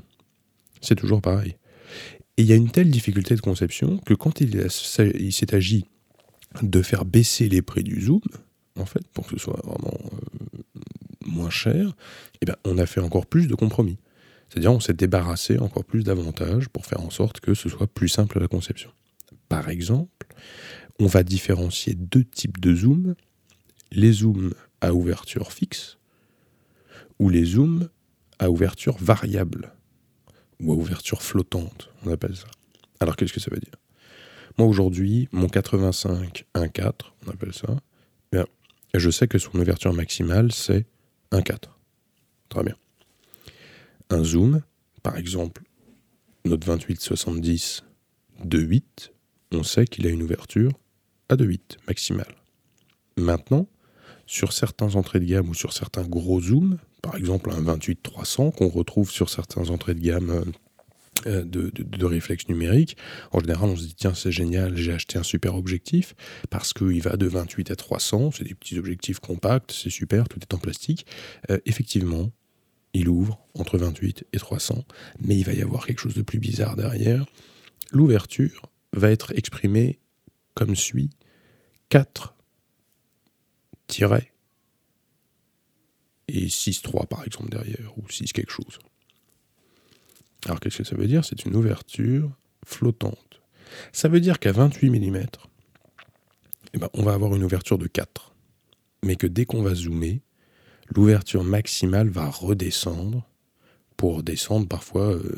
C'est 0.81 0.95
toujours 0.95 1.21
pareil. 1.21 1.57
Et 2.37 2.43
il 2.43 2.45
y 2.45 2.53
a 2.53 2.55
une 2.55 2.71
telle 2.71 2.89
difficulté 2.89 3.35
de 3.35 3.41
conception 3.41 3.97
que 3.97 4.13
quand 4.13 4.39
il, 4.39 4.71
s'est 4.71 5.53
agi 5.53 5.85
de 6.61 6.81
faire 6.81 7.05
baisser 7.05 7.49
les 7.49 7.61
prix 7.61 7.83
du 7.83 8.01
zoom, 8.01 8.21
en 8.77 8.85
fait, 8.85 9.05
pour 9.09 9.27
que 9.27 9.31
ce 9.31 9.43
soit 9.43 9.59
vraiment 9.65 9.97
euh, 10.13 10.61
moins 11.25 11.49
cher, 11.49 11.95
eh 12.41 12.45
ben, 12.45 12.55
on 12.63 12.77
a 12.77 12.85
fait 12.85 13.01
encore 13.01 13.25
plus 13.25 13.47
de 13.47 13.55
compromis. 13.55 13.97
C'est-à-dire 14.49 14.71
on 14.71 14.79
s'est 14.79 14.93
débarrassé 14.93 15.59
encore 15.59 15.83
plus 15.83 16.03
d'avantages 16.03 16.69
pour 16.69 16.85
faire 16.85 17.01
en 17.01 17.09
sorte 17.09 17.39
que 17.39 17.53
ce 17.53 17.69
soit 17.69 17.87
plus 17.87 18.09
simple 18.09 18.37
à 18.37 18.41
la 18.41 18.47
conception. 18.47 18.89
Par 19.47 19.69
exemple, 19.69 20.27
on 20.99 21.05
va 21.05 21.23
différencier 21.23 21.93
deux 21.93 22.23
types 22.23 22.59
de 22.59 22.73
zooms, 22.73 23.15
les 23.91 24.11
zooms 24.11 24.53
à 24.81 24.93
ouverture 24.93 25.51
fixe 25.51 25.97
ou 27.19 27.29
les 27.29 27.45
zooms 27.45 27.89
à 28.39 28.49
ouverture 28.49 28.97
variable 28.97 29.73
ou 30.59 30.73
à 30.73 30.75
ouverture 30.75 31.21
flottante, 31.21 31.89
on 32.05 32.11
appelle 32.11 32.35
ça. 32.35 32.47
Alors 32.99 33.15
qu'est-ce 33.15 33.33
que 33.33 33.39
ça 33.39 33.51
veut 33.51 33.59
dire? 33.59 33.75
Moi 34.57 34.67
aujourd'hui, 34.67 35.29
mon 35.31 35.47
85 35.47 36.45
1.4, 36.55 36.93
on 37.25 37.29
appelle 37.29 37.53
ça, 37.53 37.77
je 38.95 39.09
sais 39.11 39.27
que 39.27 39.37
son 39.37 39.57
ouverture 39.59 39.93
maximale 39.93 40.51
c'est 40.51 40.87
1.4. 41.31 41.69
Très 42.49 42.63
bien. 42.63 42.75
Un 44.09 44.23
zoom, 44.23 44.63
par 45.03 45.17
exemple, 45.17 45.61
notre 46.43 46.65
2870 46.65 47.83
de 48.43 48.57
8, 48.59 49.11
on 49.51 49.61
sait 49.61 49.85
qu'il 49.85 50.07
a 50.07 50.09
une 50.09 50.23
ouverture 50.23 50.71
à 51.29 51.35
2.8 51.35 51.77
maximale. 51.87 52.35
Maintenant, 53.17 53.67
sur 54.25 54.53
certains 54.53 54.95
entrées 54.95 55.19
de 55.19 55.25
gamme 55.25 55.49
ou 55.49 55.53
sur 55.53 55.73
certains 55.73 56.07
gros 56.07 56.41
zooms, 56.41 56.79
par 57.01 57.15
exemple 57.15 57.51
un 57.51 57.61
28-300 57.61 58.53
qu'on 58.53 58.69
retrouve 58.69 59.11
sur 59.11 59.29
certains 59.29 59.69
entrées 59.69 59.93
de 59.93 60.01
gamme 60.01 60.29
euh, 60.29 60.43
euh, 61.25 61.43
de, 61.43 61.71
de, 61.75 62.05
réflexes 62.05 62.47
numériques. 62.47 62.95
En 63.31 63.39
général, 63.39 63.69
on 63.69 63.75
se 63.75 63.83
dit 63.83 63.95
tiens, 63.95 64.13
c'est 64.13 64.31
génial, 64.31 64.77
j'ai 64.77 64.93
acheté 64.93 65.17
un 65.17 65.23
super 65.23 65.55
objectif 65.55 66.15
parce 66.49 66.71
qu'il 66.73 67.01
va 67.01 67.17
de 67.17 67.27
28 67.27 67.71
à 67.71 67.75
300. 67.75 68.31
C'est 68.31 68.45
des 68.45 68.55
petits 68.55 68.79
objectifs 68.79 69.19
compacts, 69.19 69.71
c'est 69.71 69.89
super, 69.89 70.29
tout 70.29 70.39
est 70.39 70.53
en 70.53 70.57
plastique. 70.57 71.05
Euh, 71.49 71.57
effectivement, 71.65 72.31
il 72.93 73.09
ouvre 73.09 73.45
entre 73.53 73.77
28 73.77 74.27
et 74.31 74.37
300, 74.37 74.85
mais 75.19 75.35
il 75.35 75.43
va 75.43 75.53
y 75.53 75.61
avoir 75.61 75.85
quelque 75.85 75.99
chose 75.99 76.15
de 76.15 76.21
plus 76.21 76.39
bizarre 76.39 76.77
derrière. 76.77 77.25
L'ouverture 77.91 78.71
va 78.93 79.11
être 79.11 79.33
exprimée 79.35 79.99
comme 80.53 80.75
suit 80.75 81.09
4 81.89 82.35
tirets 83.87 84.31
et 86.29 86.47
6-3 86.47 87.07
par 87.07 87.23
exemple 87.25 87.49
derrière, 87.49 87.97
ou 87.97 88.09
6 88.09 88.33
quelque 88.33 88.51
chose. 88.51 88.79
Alors 90.45 90.59
qu'est-ce 90.59 90.79
que 90.79 90.83
ça 90.83 90.95
veut 90.95 91.07
dire? 91.07 91.25
C'est 91.25 91.45
une 91.45 91.55
ouverture 91.55 92.31
flottante. 92.65 93.41
Ça 93.91 94.07
veut 94.07 94.19
dire 94.19 94.39
qu'à 94.39 94.51
28 94.51 94.89
mm, 94.89 95.25
eh 96.73 96.77
ben, 96.77 96.89
on 96.93 97.03
va 97.03 97.13
avoir 97.13 97.35
une 97.35 97.43
ouverture 97.43 97.77
de 97.77 97.87
4. 97.87 98.33
Mais 99.03 99.15
que 99.15 99.27
dès 99.27 99.45
qu'on 99.45 99.61
va 99.61 99.75
zoomer, 99.75 100.21
l'ouverture 100.95 101.43
maximale 101.43 102.09
va 102.09 102.29
redescendre 102.29 103.25
pour 103.97 104.23
descendre 104.23 104.67
parfois 104.67 105.13
euh, 105.13 105.37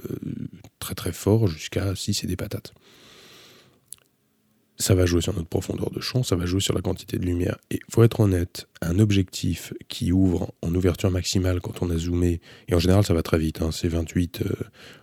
très 0.79 0.95
très 0.95 1.11
fort 1.11 1.47
jusqu'à 1.47 1.95
6 1.95 2.23
et 2.23 2.27
des 2.27 2.35
patates 2.35 2.73
ça 4.81 4.95
va 4.95 5.05
jouer 5.05 5.21
sur 5.21 5.33
notre 5.33 5.47
profondeur 5.47 5.89
de 5.91 6.01
champ, 6.01 6.23
ça 6.23 6.35
va 6.35 6.45
jouer 6.45 6.59
sur 6.59 6.73
la 6.73 6.81
quantité 6.81 7.17
de 7.17 7.25
lumière. 7.25 7.57
Et 7.69 7.79
faut 7.89 8.03
être 8.03 8.19
honnête, 8.19 8.67
un 8.81 8.99
objectif 8.99 9.73
qui 9.87 10.11
ouvre 10.11 10.53
en 10.61 10.73
ouverture 10.75 11.11
maximale 11.11 11.61
quand 11.61 11.81
on 11.81 11.89
a 11.89 11.97
zoomé, 11.97 12.41
et 12.67 12.75
en 12.75 12.79
général 12.79 13.05
ça 13.05 13.13
va 13.13 13.23
très 13.23 13.37
vite, 13.37 13.61
hein, 13.61 13.71
c'est 13.71 13.87
28, 13.87 14.41
euh, 14.41 14.53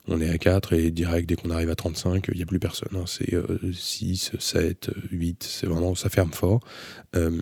on 0.09 0.21
est 0.21 0.29
à 0.29 0.39
4, 0.39 0.75
et 0.75 0.91
direct 0.91 1.29
dès 1.29 1.37
qu'on 1.37 1.51
arrive 1.51 1.71
à 1.71 1.77
35, 1.77 2.29
il 2.29 2.37
n'y 2.37 2.43
a 2.43 2.47
plus 2.47 2.59
personne. 2.59 2.95
Hein, 2.95 3.05
c'est 3.07 3.35
6, 3.73 4.33
7, 4.39 4.91
8, 5.11 5.43
c'est 5.43 5.67
vraiment, 5.67 5.95
ça 5.95 6.09
ferme 6.09 6.33
fort. 6.33 6.61
Euh, 7.17 7.41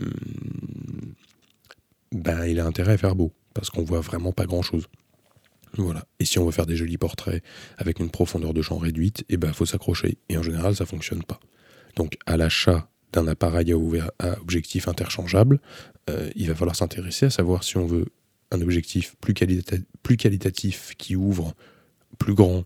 ben, 2.13 2.45
il 2.47 2.61
a 2.61 2.67
intérêt 2.67 2.93
à 2.93 2.99
faire 2.99 3.17
beau, 3.17 3.33
parce 3.55 3.71
qu'on 3.71 3.83
voit 3.83 4.01
vraiment 4.01 4.33
pas 4.33 4.47
grand 4.47 4.63
chose. 4.63 4.87
Voilà. 5.79 6.07
Et 6.21 6.25
si 6.25 6.39
on 6.39 6.47
veut 6.47 6.53
faire 6.53 6.67
des 6.67 6.77
jolis 6.77 6.97
portraits 6.97 7.43
avec 7.77 7.99
une 7.99 8.11
profondeur 8.11 8.55
de 8.55 8.63
champ 8.63 8.79
réduite, 8.79 9.25
il 9.29 9.35
eh 9.35 9.37
ben, 9.37 9.53
faut 9.53 9.67
s'accrocher. 9.67 10.19
Et 10.29 10.39
en 10.39 10.43
général, 10.43 10.75
ça 10.75 10.87
fonctionne 10.87 11.23
pas. 11.23 11.41
Donc 11.97 12.19
à 12.27 12.37
l'achat 12.37 12.89
d'un 13.13 13.27
appareil 13.27 13.73
à, 14.19 14.41
objectif 14.41 14.87
interchangeable, 14.89 15.61
euh, 16.11 16.31
il 16.37 16.49
va 16.49 16.55
falloir 16.55 16.77
s'intéresser 16.77 17.27
à 17.27 17.31
savoir 17.31 17.65
si 17.65 17.77
on 17.79 17.87
veut 17.87 18.07
un 18.53 18.61
objectif 18.61 19.17
plus, 19.21 19.35
qualitatif 19.35 20.95
qui 20.97 21.17
ouvre 21.17 21.55
plus 22.19 22.35
grand, 22.35 22.65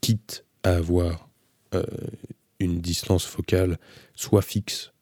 quitte 0.00 0.44
à 0.64 0.72
avoir 0.74 1.28
euh, 1.74 1.82
une 2.58 2.80
distance 2.80 3.24
focale 3.24 3.78
soit 4.14 4.42
fixe, 4.42 4.92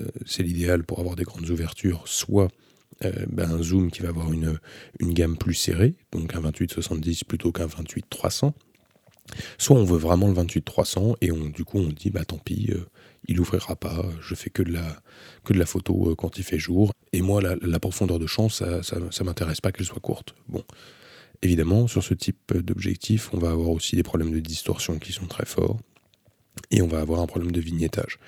euh, 0.00 0.06
c'est 0.24 0.42
l'idéal 0.42 0.84
pour 0.84 1.00
avoir 1.00 1.16
des 1.16 1.24
grandes 1.24 1.50
ouvertures, 1.50 2.02
soit 2.06 2.48
ben, 3.30 3.50
un 3.50 3.62
zoom 3.62 3.90
qui 3.90 4.02
va 4.02 4.10
avoir 4.10 4.30
une, 4.30 4.58
une 4.98 5.14
gamme 5.14 5.38
plus 5.38 5.54
serrée, 5.54 5.94
donc 6.12 6.34
un 6.34 6.42
28-70 6.42 7.24
plutôt 7.24 7.50
qu'un 7.50 7.66
28-300. 7.66 8.52
Soit 9.58 9.76
on 9.76 9.84
veut 9.84 9.98
vraiment 9.98 10.28
le 10.28 10.34
28-300 10.34 11.16
et 11.20 11.32
on, 11.32 11.48
du 11.48 11.64
coup 11.64 11.78
on 11.78 11.88
dit 11.88 12.10
bah 12.10 12.24
tant 12.24 12.38
pis, 12.38 12.70
euh, 12.70 12.86
il 13.28 13.40
ouvrira 13.40 13.76
pas, 13.76 14.04
je 14.20 14.34
fais 14.34 14.50
que 14.50 14.62
de 14.62 14.72
la, 14.72 15.66
photo 15.66 16.10
euh, 16.10 16.14
quand 16.14 16.38
il 16.38 16.44
fait 16.44 16.58
jour. 16.58 16.92
Et 17.12 17.22
moi 17.22 17.40
la, 17.42 17.80
profondeur 17.80 18.18
de 18.18 18.26
champ, 18.26 18.48
ça, 18.48 18.82
ça, 18.82 19.24
m'intéresse 19.24 19.60
pas 19.60 19.72
qu'elle 19.72 19.86
soit 19.86 20.00
courte. 20.00 20.34
Bon, 20.48 20.64
évidemment 21.42 21.86
sur 21.86 22.02
ce 22.02 22.14
type 22.14 22.56
d'objectif, 22.56 23.30
on 23.32 23.38
va 23.38 23.50
avoir 23.50 23.70
aussi 23.70 23.96
des 23.96 24.02
problèmes 24.02 24.32
de 24.32 24.40
distorsion 24.40 24.98
qui 24.98 25.12
sont 25.12 25.26
très 25.26 25.46
forts 25.46 25.78
et 26.70 26.82
on 26.82 26.88
va 26.88 27.00
avoir 27.00 27.20
un 27.20 27.26
problème 27.26 27.52
de 27.52 27.60
vignettage. 27.60 28.18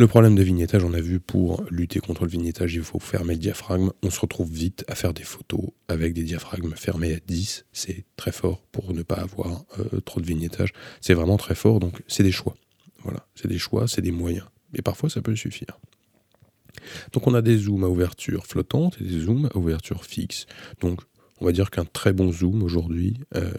Le 0.00 0.06
problème 0.06 0.34
de 0.34 0.42
vignettage, 0.42 0.82
on 0.82 0.94
a 0.94 1.00
vu, 1.02 1.20
pour 1.20 1.62
lutter 1.68 2.00
contre 2.00 2.24
le 2.24 2.30
vignettage, 2.30 2.72
il 2.74 2.82
faut 2.82 2.98
fermer 2.98 3.34
le 3.34 3.38
diaphragme. 3.38 3.90
On 4.02 4.08
se 4.08 4.18
retrouve 4.18 4.50
vite 4.50 4.82
à 4.88 4.94
faire 4.94 5.12
des 5.12 5.24
photos 5.24 5.60
avec 5.88 6.14
des 6.14 6.22
diaphragmes 6.22 6.72
fermés 6.74 7.12
à 7.12 7.18
10. 7.26 7.66
C'est 7.74 8.06
très 8.16 8.32
fort 8.32 8.62
pour 8.72 8.94
ne 8.94 9.02
pas 9.02 9.16
avoir 9.16 9.66
euh, 9.78 10.00
trop 10.00 10.22
de 10.22 10.24
vignettage. 10.24 10.72
C'est 11.02 11.12
vraiment 11.12 11.36
très 11.36 11.54
fort, 11.54 11.80
donc 11.80 12.00
c'est 12.08 12.22
des 12.22 12.32
choix. 12.32 12.56
Voilà, 13.02 13.26
c'est 13.34 13.46
des 13.46 13.58
choix, 13.58 13.88
c'est 13.88 14.00
des 14.00 14.10
moyens. 14.10 14.46
Mais 14.72 14.80
parfois, 14.80 15.10
ça 15.10 15.20
peut 15.20 15.36
suffire. 15.36 15.78
Donc 17.12 17.26
on 17.26 17.34
a 17.34 17.42
des 17.42 17.58
zooms 17.58 17.84
à 17.84 17.88
ouverture 17.88 18.46
flottante 18.46 18.96
et 19.02 19.04
des 19.04 19.20
zooms 19.20 19.50
à 19.54 19.58
ouverture 19.58 20.06
fixe. 20.06 20.46
Donc 20.80 21.02
on 21.42 21.44
va 21.44 21.52
dire 21.52 21.70
qu'un 21.70 21.84
très 21.84 22.14
bon 22.14 22.32
zoom 22.32 22.62
aujourd'hui, 22.62 23.18
euh, 23.34 23.52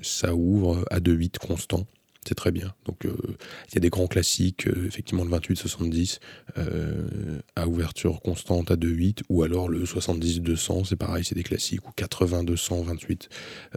ça 0.00 0.36
ouvre 0.36 0.84
à 0.92 1.00
2,8 1.00 1.38
constant 1.38 1.88
c'est 2.26 2.34
très 2.34 2.52
bien. 2.52 2.72
Donc 2.84 3.04
euh, 3.04 3.16
il 3.68 3.74
y 3.74 3.78
a 3.78 3.80
des 3.80 3.90
grands 3.90 4.06
classiques, 4.06 4.68
euh, 4.68 4.86
effectivement 4.86 5.24
le 5.24 5.30
28-70 5.30 6.20
euh, 6.56 7.40
à 7.56 7.66
ouverture 7.66 8.20
constante 8.20 8.70
à 8.70 8.76
2.8 8.76 9.22
ou 9.28 9.42
alors 9.42 9.68
le 9.68 9.84
70-200, 9.84 10.84
c'est 10.84 10.96
pareil, 10.96 11.24
c'est 11.24 11.34
des 11.34 11.42
classiques, 11.42 11.86
ou 11.88 11.90
80-200, 11.96 12.84
28, 12.84 13.28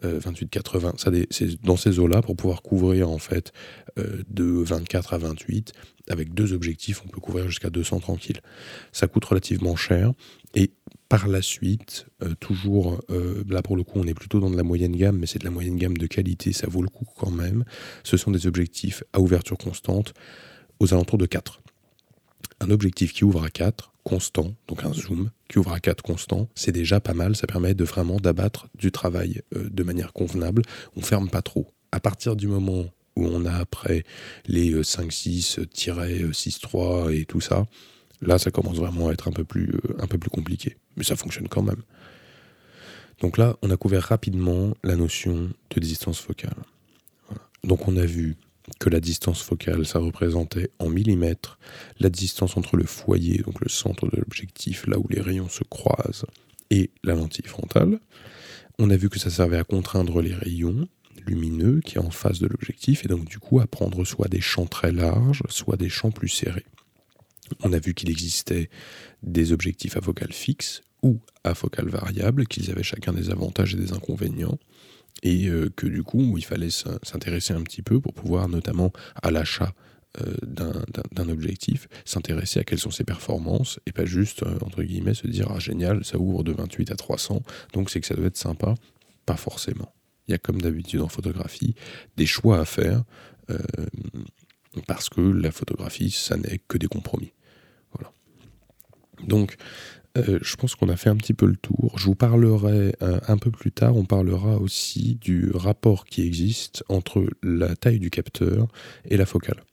28-80, 0.04 0.98
ça 0.98 1.12
c'est 1.32 1.62
dans 1.62 1.78
ces 1.78 2.00
eaux-là 2.00 2.22
pour 2.22 2.36
pouvoir 2.36 2.62
couvrir 2.62 3.10
en 3.10 3.18
fait 3.18 3.52
de 3.98 4.44
24 4.44 5.14
à 5.14 5.18
28 5.18 5.74
avec 6.10 6.34
deux 6.34 6.54
objectifs, 6.54 7.02
on 7.04 7.08
peut 7.08 7.22
couvrir 7.22 7.48
jusqu'à 7.48 7.70
200 7.70 8.00
tranquilles. 8.00 8.42
Ça 8.92 9.08
coûte 9.08 9.26
relativement 9.26 9.76
cher 9.76 10.14
et 10.54 10.72
par 11.10 11.28
la 11.28 11.42
suite, 11.42 12.08
euh, 12.24 12.34
toujours, 12.40 13.00
euh, 13.10 13.44
là 13.48 13.62
pour 13.62 13.78
le 13.78 13.84
coup, 13.84 14.00
on 14.00 14.08
est 14.08 14.14
plutôt 14.14 14.40
dans 14.40 14.50
de 14.50 14.58
la 14.58 14.64
moyenne 14.64 14.96
gamme, 14.96 15.18
mais 15.18 15.28
c'est 15.28 15.40
de 15.40 15.46
la 15.46 15.52
moyenne 15.52 15.78
gamme 15.78 15.98
de 15.98 16.08
qualité, 16.08 16.52
ça 16.52 16.68
vaut 16.68 16.82
le 16.82 16.90
coup 16.90 17.06
quand 17.18 17.32
même. 17.32 17.64
Ce 18.04 18.18
sont 18.18 18.32
des 18.32 18.48
objectifs 18.48 19.04
à 19.14 19.20
ouverture 19.20 19.58
constante 19.58 20.14
aux 20.80 20.94
alentours 20.94 21.18
de 21.18 21.26
4. 21.26 21.62
Un 22.60 22.70
objectif 22.72 23.14
qui 23.14 23.24
ouvre 23.24 23.44
à 23.44 23.50
4, 23.50 23.94
constant, 24.04 24.56
donc 24.68 24.84
un 24.84 24.94
zoom 24.94 25.30
qui 25.48 25.60
ouvre 25.60 25.74
à 25.74 25.80
4 25.80 26.02
constant, 26.02 26.50
c'est 26.56 26.72
déjà 26.72 27.00
pas 27.00 27.14
mal, 27.14 27.36
ça 27.36 27.48
permet 27.48 27.74
de 27.74 27.84
vraiment 27.84 28.18
d'abattre 28.18 28.68
du 28.76 28.92
travail 28.92 29.42
euh, 29.56 29.70
de 29.70 29.84
manière 29.84 30.14
convenable. 30.14 30.64
On 30.96 31.02
ferme 31.02 31.30
pas 31.30 31.42
trop. 31.42 31.68
À 31.92 32.00
partir 32.00 32.36
du 32.36 32.48
moment 32.48 32.86
où 33.16 33.26
on 33.26 33.46
a 33.46 33.54
après 33.54 34.04
les 34.48 34.74
5-6, 34.74 35.66
6-3 35.70 37.14
et 37.14 37.26
tout 37.26 37.42
ça, 37.42 37.66
Là, 38.22 38.40
ça 38.40 38.50
commence 38.50 38.78
vraiment 38.78 39.10
à 39.10 39.12
être 39.12 39.28
un 39.28 39.32
peu 39.32 39.44
plus 39.44 40.30
compliqué. 40.32 40.78
Mais 40.98 41.04
ça 41.04 41.16
fonctionne 41.16 41.48
quand 41.48 41.64
même. 41.64 41.82
Donc 43.22 43.38
là, 43.38 43.58
on 43.62 43.70
a 43.70 43.78
couvert 43.78 44.04
rapidement 44.04 44.74
la 44.84 44.96
notion 44.96 45.50
de 45.70 45.80
distance 45.80 46.20
focale. 46.20 46.58
Donc 47.64 47.88
on 47.88 47.98
a 47.98 48.06
vu 48.06 48.36
que 48.80 48.90
la 48.90 49.00
distance 49.00 49.42
focale, 49.42 49.86
ça 49.86 50.00
représentait 50.00 50.72
en 50.80 50.90
millimètres 50.90 51.60
la 52.00 52.10
distance 52.10 52.58
entre 52.58 52.78
le 52.78 52.86
foyer, 52.86 53.40
donc 53.40 53.62
le 53.62 53.70
centre 53.70 54.08
de 54.08 54.18
l'objectif, 54.18 54.88
là 54.88 54.98
où 54.98 55.06
les 55.10 55.22
rayons 55.22 55.50
se 55.50 55.64
croisent, 55.64 56.26
et 56.72 56.90
la 57.04 57.16
lentille 57.16 57.48
frontale. 57.48 58.00
On 58.80 58.90
a 58.90 58.98
vu 58.98 59.10
que 59.10 59.20
ça 59.20 59.30
servait 59.30 59.58
à 59.58 59.64
contraindre 59.64 60.22
les 60.22 60.34
rayons 60.34 60.88
lumineux 61.26 61.80
qui 61.82 61.96
est 61.96 62.02
en 62.02 62.12
face 62.12 62.40
de 62.40 62.48
l'objectif, 62.48 63.06
et 63.06 63.08
donc 63.08 63.26
du 63.26 63.40
coup 63.40 63.60
à 63.60 63.68
prendre 63.68 64.04
soit 64.04 64.28
des 64.28 64.42
champs 64.42 64.68
très 64.68 64.92
larges, 64.92 65.44
soit 65.50 65.78
des 65.78 65.90
champs 65.90 66.12
plus 66.12 66.30
serrés. 66.30 66.66
On 67.64 67.74
a 67.74 67.80
vu 67.80 67.94
qu'il 67.94 68.10
existait 68.10 68.70
des 69.24 69.52
objectifs 69.52 69.98
à 69.98 70.02
focale 70.02 70.34
fixe 70.34 70.84
ou 71.04 71.20
à 71.44 71.54
focale 71.54 71.90
variable, 71.90 72.48
qu'ils 72.48 72.72
avaient 72.72 72.84
chacun 72.84 73.14
des 73.14 73.30
avantages 73.30 73.76
et 73.76 73.78
des 73.78 73.94
inconvénients, 73.94 74.58
et 75.24 75.48
euh, 75.48 75.70
que 75.76 75.88
du 75.88 76.04
coup, 76.04 76.38
il 76.38 76.44
fallait 76.44 76.70
s'intéresser 76.70 77.54
un 77.54 77.62
petit 77.62 77.82
peu 77.82 78.00
pour 78.00 78.14
pouvoir, 78.14 78.50
notamment 78.50 78.92
à 79.22 79.32
l'achat 79.32 79.74
euh, 80.22 80.34
d'un 80.44 81.30
objectif, 81.30 81.88
s'intéresser 82.06 82.60
à 82.60 82.64
quelles 82.64 82.80
sont 82.80 82.92
ses 82.92 83.04
performances, 83.04 83.80
et 83.86 83.92
pas 83.92 84.06
juste, 84.06 84.44
euh, 84.44 84.58
entre 84.62 84.82
guillemets, 84.84 85.14
se 85.14 85.28
dire, 85.28 85.48
ah 85.52 85.60
génial, 85.60 86.04
ça 86.04 86.18
ouvre 86.18 86.44
de 86.44 86.52
28 86.52 86.92
à 86.92 86.96
300, 86.96 87.44
donc 87.74 87.90
c'est 87.90 88.02
que 88.02 88.08
ça 88.08 88.16
doit 88.16 88.28
être 88.28 88.38
sympa. 88.38 88.74
Pas 89.26 89.38
forcément. 89.38 89.94
Il 90.28 90.32
y 90.32 90.36
a 90.36 90.38
comme 90.38 90.62
d'habitude 90.62 91.02
en 91.02 91.08
photographie 91.08 91.76
des 92.18 92.26
choix 92.26 92.60
à 92.60 92.66
faire 92.66 93.04
parce 94.88 95.10
que 95.10 95.22
la 95.22 95.52
photographie, 95.52 96.12
ça 96.12 96.38
n'est 96.38 96.60
que 96.68 96.78
des 96.78 96.88
compromis. 96.88 97.32
Donc, 99.24 99.58
euh, 100.18 100.40
je 100.42 100.56
pense 100.56 100.76
qu'on 100.76 100.90
a 100.90 100.96
fait 100.96 101.10
un 101.10 101.16
petit 101.16 101.34
peu 101.34 101.46
le 101.46 101.58
tour. 101.58 101.98
Je 101.98 102.06
vous 102.06 102.16
parlerai 102.16 102.96
euh, 103.02 103.20
un 103.28 103.38
peu 103.38 103.52
plus 103.52 103.72
tard, 103.72 103.96
on 103.96 104.06
parlera 104.06 104.58
aussi 104.58 105.16
du 105.16 105.52
rapport 105.54 106.06
qui 106.06 106.22
existe 106.22 106.84
entre 106.90 107.26
la 107.44 107.76
taille 107.76 108.00
du 108.00 108.10
capteur 108.10 108.68
et 109.10 109.18
la 109.18 109.26
focale. 109.26 109.64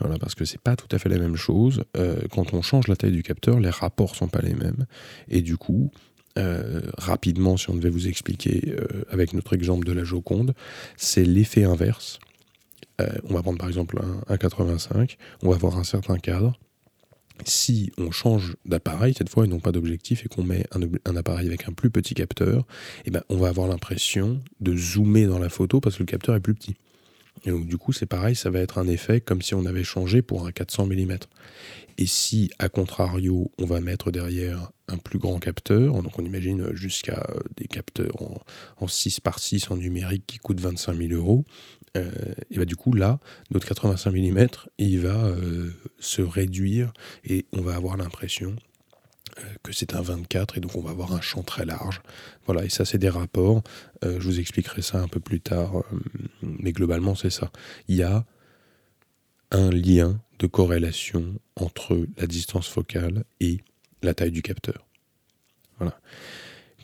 Voilà, 0.00 0.18
parce 0.18 0.34
que 0.34 0.44
c'est 0.44 0.60
pas 0.60 0.74
tout 0.74 0.88
à 0.90 0.98
fait 0.98 1.08
la 1.08 1.18
même 1.18 1.36
chose. 1.36 1.84
quand 2.32 2.52
on 2.52 2.62
change 2.62 2.88
la 2.88 2.96
taille 2.96 3.12
du 3.12 3.22
capteur, 3.22 3.60
les 3.60 3.70
rapports 3.70 4.16
sont 4.16 4.26
pas 4.26 4.42
les 4.42 4.54
mêmes. 4.54 4.86
Et 5.28 5.40
du 5.40 5.56
coup, 5.56 5.92
euh, 6.36 6.80
rapidement, 6.98 7.56
si 7.56 7.70
on 7.70 7.74
devait 7.74 7.90
vous 7.90 8.08
expliquer 8.08 8.74
euh, 8.76 9.04
avec 9.08 9.34
notre 9.34 9.54
exemple 9.54 9.86
de 9.86 9.92
la 9.92 10.02
Joconde, 10.02 10.54
c'est 10.96 11.24
l'effet 11.24 11.64
inverse. 11.64 12.18
Euh, 13.00 13.08
on 13.28 13.34
va 13.34 13.42
prendre 13.42 13.58
par 13.58 13.68
exemple 13.68 14.00
un, 14.28 14.36
85, 14.36 15.16
on 15.42 15.50
va 15.50 15.54
avoir 15.54 15.78
un 15.78 15.84
certain 15.84 16.18
cadre. 16.18 16.58
Si 17.44 17.92
on 17.98 18.10
change 18.10 18.56
d'appareil, 18.64 19.12
cette 19.12 19.28
fois, 19.28 19.44
et 19.44 19.48
non 19.48 19.58
pas 19.58 19.72
d'objectif, 19.72 20.24
et 20.24 20.28
qu'on 20.28 20.44
met 20.44 20.66
un, 20.70 21.16
appareil 21.16 21.48
avec 21.48 21.68
un 21.68 21.72
plus 21.72 21.90
petit 21.90 22.14
capteur, 22.14 22.64
eh 23.04 23.10
ben, 23.10 23.22
on 23.28 23.36
va 23.36 23.48
avoir 23.48 23.66
l'impression 23.66 24.40
de 24.60 24.76
zoomer 24.76 25.26
dans 25.26 25.40
la 25.40 25.48
photo 25.48 25.80
parce 25.80 25.96
que 25.96 26.02
le 26.02 26.06
capteur 26.06 26.36
est 26.36 26.40
plus 26.40 26.54
petit. 26.54 26.76
Du 27.44 27.76
coup, 27.76 27.92
c'est 27.92 28.06
pareil, 28.06 28.34
ça 28.34 28.48
va 28.48 28.60
être 28.60 28.78
un 28.78 28.86
effet 28.86 29.20
comme 29.20 29.42
si 29.42 29.54
on 29.54 29.66
avait 29.66 29.84
changé 29.84 30.22
pour 30.22 30.46
un 30.46 30.52
400 30.52 30.86
mm. 30.86 31.18
Et 31.98 32.06
si, 32.06 32.50
à 32.58 32.68
contrario, 32.68 33.50
on 33.58 33.66
va 33.66 33.80
mettre 33.80 34.10
derrière 34.10 34.70
un 34.88 34.96
plus 34.96 35.18
grand 35.18 35.38
capteur, 35.38 36.02
donc 36.02 36.18
on 36.18 36.24
imagine 36.24 36.74
jusqu'à 36.74 37.26
des 37.56 37.66
capteurs 37.66 38.16
en, 38.78 38.88
6 38.88 39.20
par 39.20 39.38
6 39.38 39.70
en 39.70 39.76
numérique 39.76 40.24
qui 40.26 40.38
coûtent 40.38 40.60
25 40.60 40.96
000 40.96 41.12
euros, 41.12 41.44
euh, 41.96 42.10
et 42.50 42.58
bah 42.58 42.64
du 42.64 42.76
coup 42.76 42.92
là, 42.92 43.18
notre 43.50 43.66
85 43.66 44.12
mm, 44.12 44.46
il 44.78 45.00
va 45.00 45.24
euh, 45.24 45.70
se 45.98 46.22
réduire 46.22 46.92
et 47.24 47.46
on 47.52 47.60
va 47.60 47.74
avoir 47.74 47.96
l'impression 47.96 48.56
que 49.64 49.72
c'est 49.72 49.96
un 49.96 50.00
24 50.00 50.58
et 50.58 50.60
donc 50.60 50.76
on 50.76 50.80
va 50.80 50.90
avoir 50.90 51.12
un 51.12 51.20
champ 51.20 51.42
très 51.42 51.64
large. 51.64 52.00
Voilà, 52.46 52.64
et 52.64 52.68
ça 52.68 52.84
c'est 52.84 52.98
des 52.98 53.08
rapports, 53.08 53.64
je 54.02 54.20
vous 54.20 54.38
expliquerai 54.38 54.80
ça 54.80 55.00
un 55.00 55.08
peu 55.08 55.18
plus 55.18 55.40
tard, 55.40 55.82
mais 56.40 56.70
globalement 56.70 57.16
c'est 57.16 57.30
ça. 57.30 57.50
Il 57.88 57.96
y 57.96 58.04
a 58.04 58.24
un 59.50 59.70
lien 59.70 60.20
de 60.38 60.46
corrélation 60.46 61.34
entre 61.56 62.06
la 62.16 62.26
distance 62.28 62.68
focale 62.68 63.24
et 63.40 63.58
la 64.02 64.14
taille 64.14 64.30
du 64.30 64.42
capteur. 64.42 64.86
Voilà. 65.78 65.98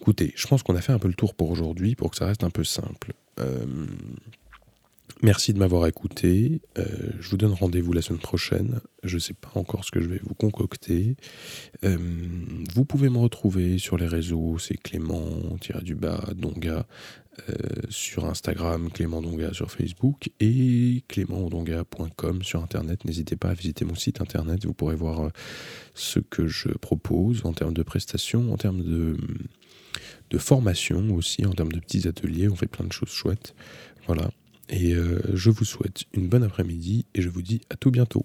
Écoutez, 0.01 0.33
je 0.35 0.47
pense 0.47 0.63
qu'on 0.63 0.77
a 0.77 0.81
fait 0.81 0.93
un 0.93 0.99
peu 0.99 1.09
le 1.09 1.15
tour 1.15 1.35
pour 1.35 1.51
aujourd'hui 1.51 1.95
pour 1.95 2.11
que 2.11 2.17
ça 2.17 2.27
reste 2.27 2.45
un 2.45 2.51
peu 2.51 2.65
simple. 2.65 3.13
Euh, 3.39 3.87
merci 5.23 5.53
de 5.53 5.59
m'avoir 5.59 5.87
écouté. 5.87 6.63
Euh, 6.79 6.85
je 7.21 7.31
vous 7.31 7.37
donne 7.37 7.53
rendez-vous 7.53 7.93
la 7.93 8.03
semaine 8.03 8.21
prochaine. 8.21 8.81
Je 9.03 9.15
ne 9.15 9.21
sais 9.21 9.35
pas 9.35 9.51
encore 9.55 9.85
ce 9.85 9.91
que 9.91 10.01
je 10.01 10.09
vais 10.09 10.21
vous 10.23 10.35
concocter. 10.35 11.17
Euh, 11.85 11.99
vous 12.75 12.85
pouvez 12.85 13.09
me 13.09 13.19
retrouver 13.19 13.79
sur 13.79 13.97
les 13.97 14.07
réseaux, 14.07 14.59
c'est 14.59 14.77
Clément-du-bas, 14.77 16.31
Donga, 16.37 16.87
euh, 17.49 17.55
sur 17.89 18.27
Instagram, 18.27 18.91
Clément 18.91 19.23
Donga 19.23 19.53
sur 19.53 19.71
Facebook 19.71 20.31
et 20.41 21.05
clémentdonga.com 21.09 22.43
sur 22.43 22.63
Internet. 22.63 23.05
N'hésitez 23.05 23.37
pas 23.37 23.51
à 23.51 23.55
visiter 23.55 23.85
mon 23.85 23.95
site 23.95 24.21
Internet, 24.21 24.65
vous 24.67 24.75
pourrez 24.75 24.97
voir 24.97 25.31
ce 25.95 26.19
que 26.19 26.47
je 26.47 26.69
propose 26.69 27.45
en 27.45 27.53
termes 27.53 27.75
de 27.75 27.83
prestations, 27.83 28.53
en 28.53 28.57
termes 28.57 28.83
de, 28.83 29.17
de 30.31 30.39
formation 30.39 31.15
aussi, 31.15 31.47
en 31.47 31.53
termes 31.53 31.73
de 31.73 31.81
petits 31.81 32.09
ateliers. 32.09 32.49
On 32.49 32.57
fait 32.57 32.67
plein 32.67 32.87
de 32.87 32.93
choses 32.93 33.11
chouettes. 33.11 33.55
Voilà. 34.07 34.31
Et 34.71 34.95
euh, 34.95 35.21
je 35.35 35.51
vous 35.51 35.65
souhaite 35.65 36.05
une 36.15 36.29
bonne 36.29 36.45
après-midi 36.45 37.07
et 37.15 37.23
je 37.23 37.29
vous 37.29 37.43
dis 37.43 37.61
à 37.71 37.77
tout 37.77 37.91
bientôt. 37.91 38.25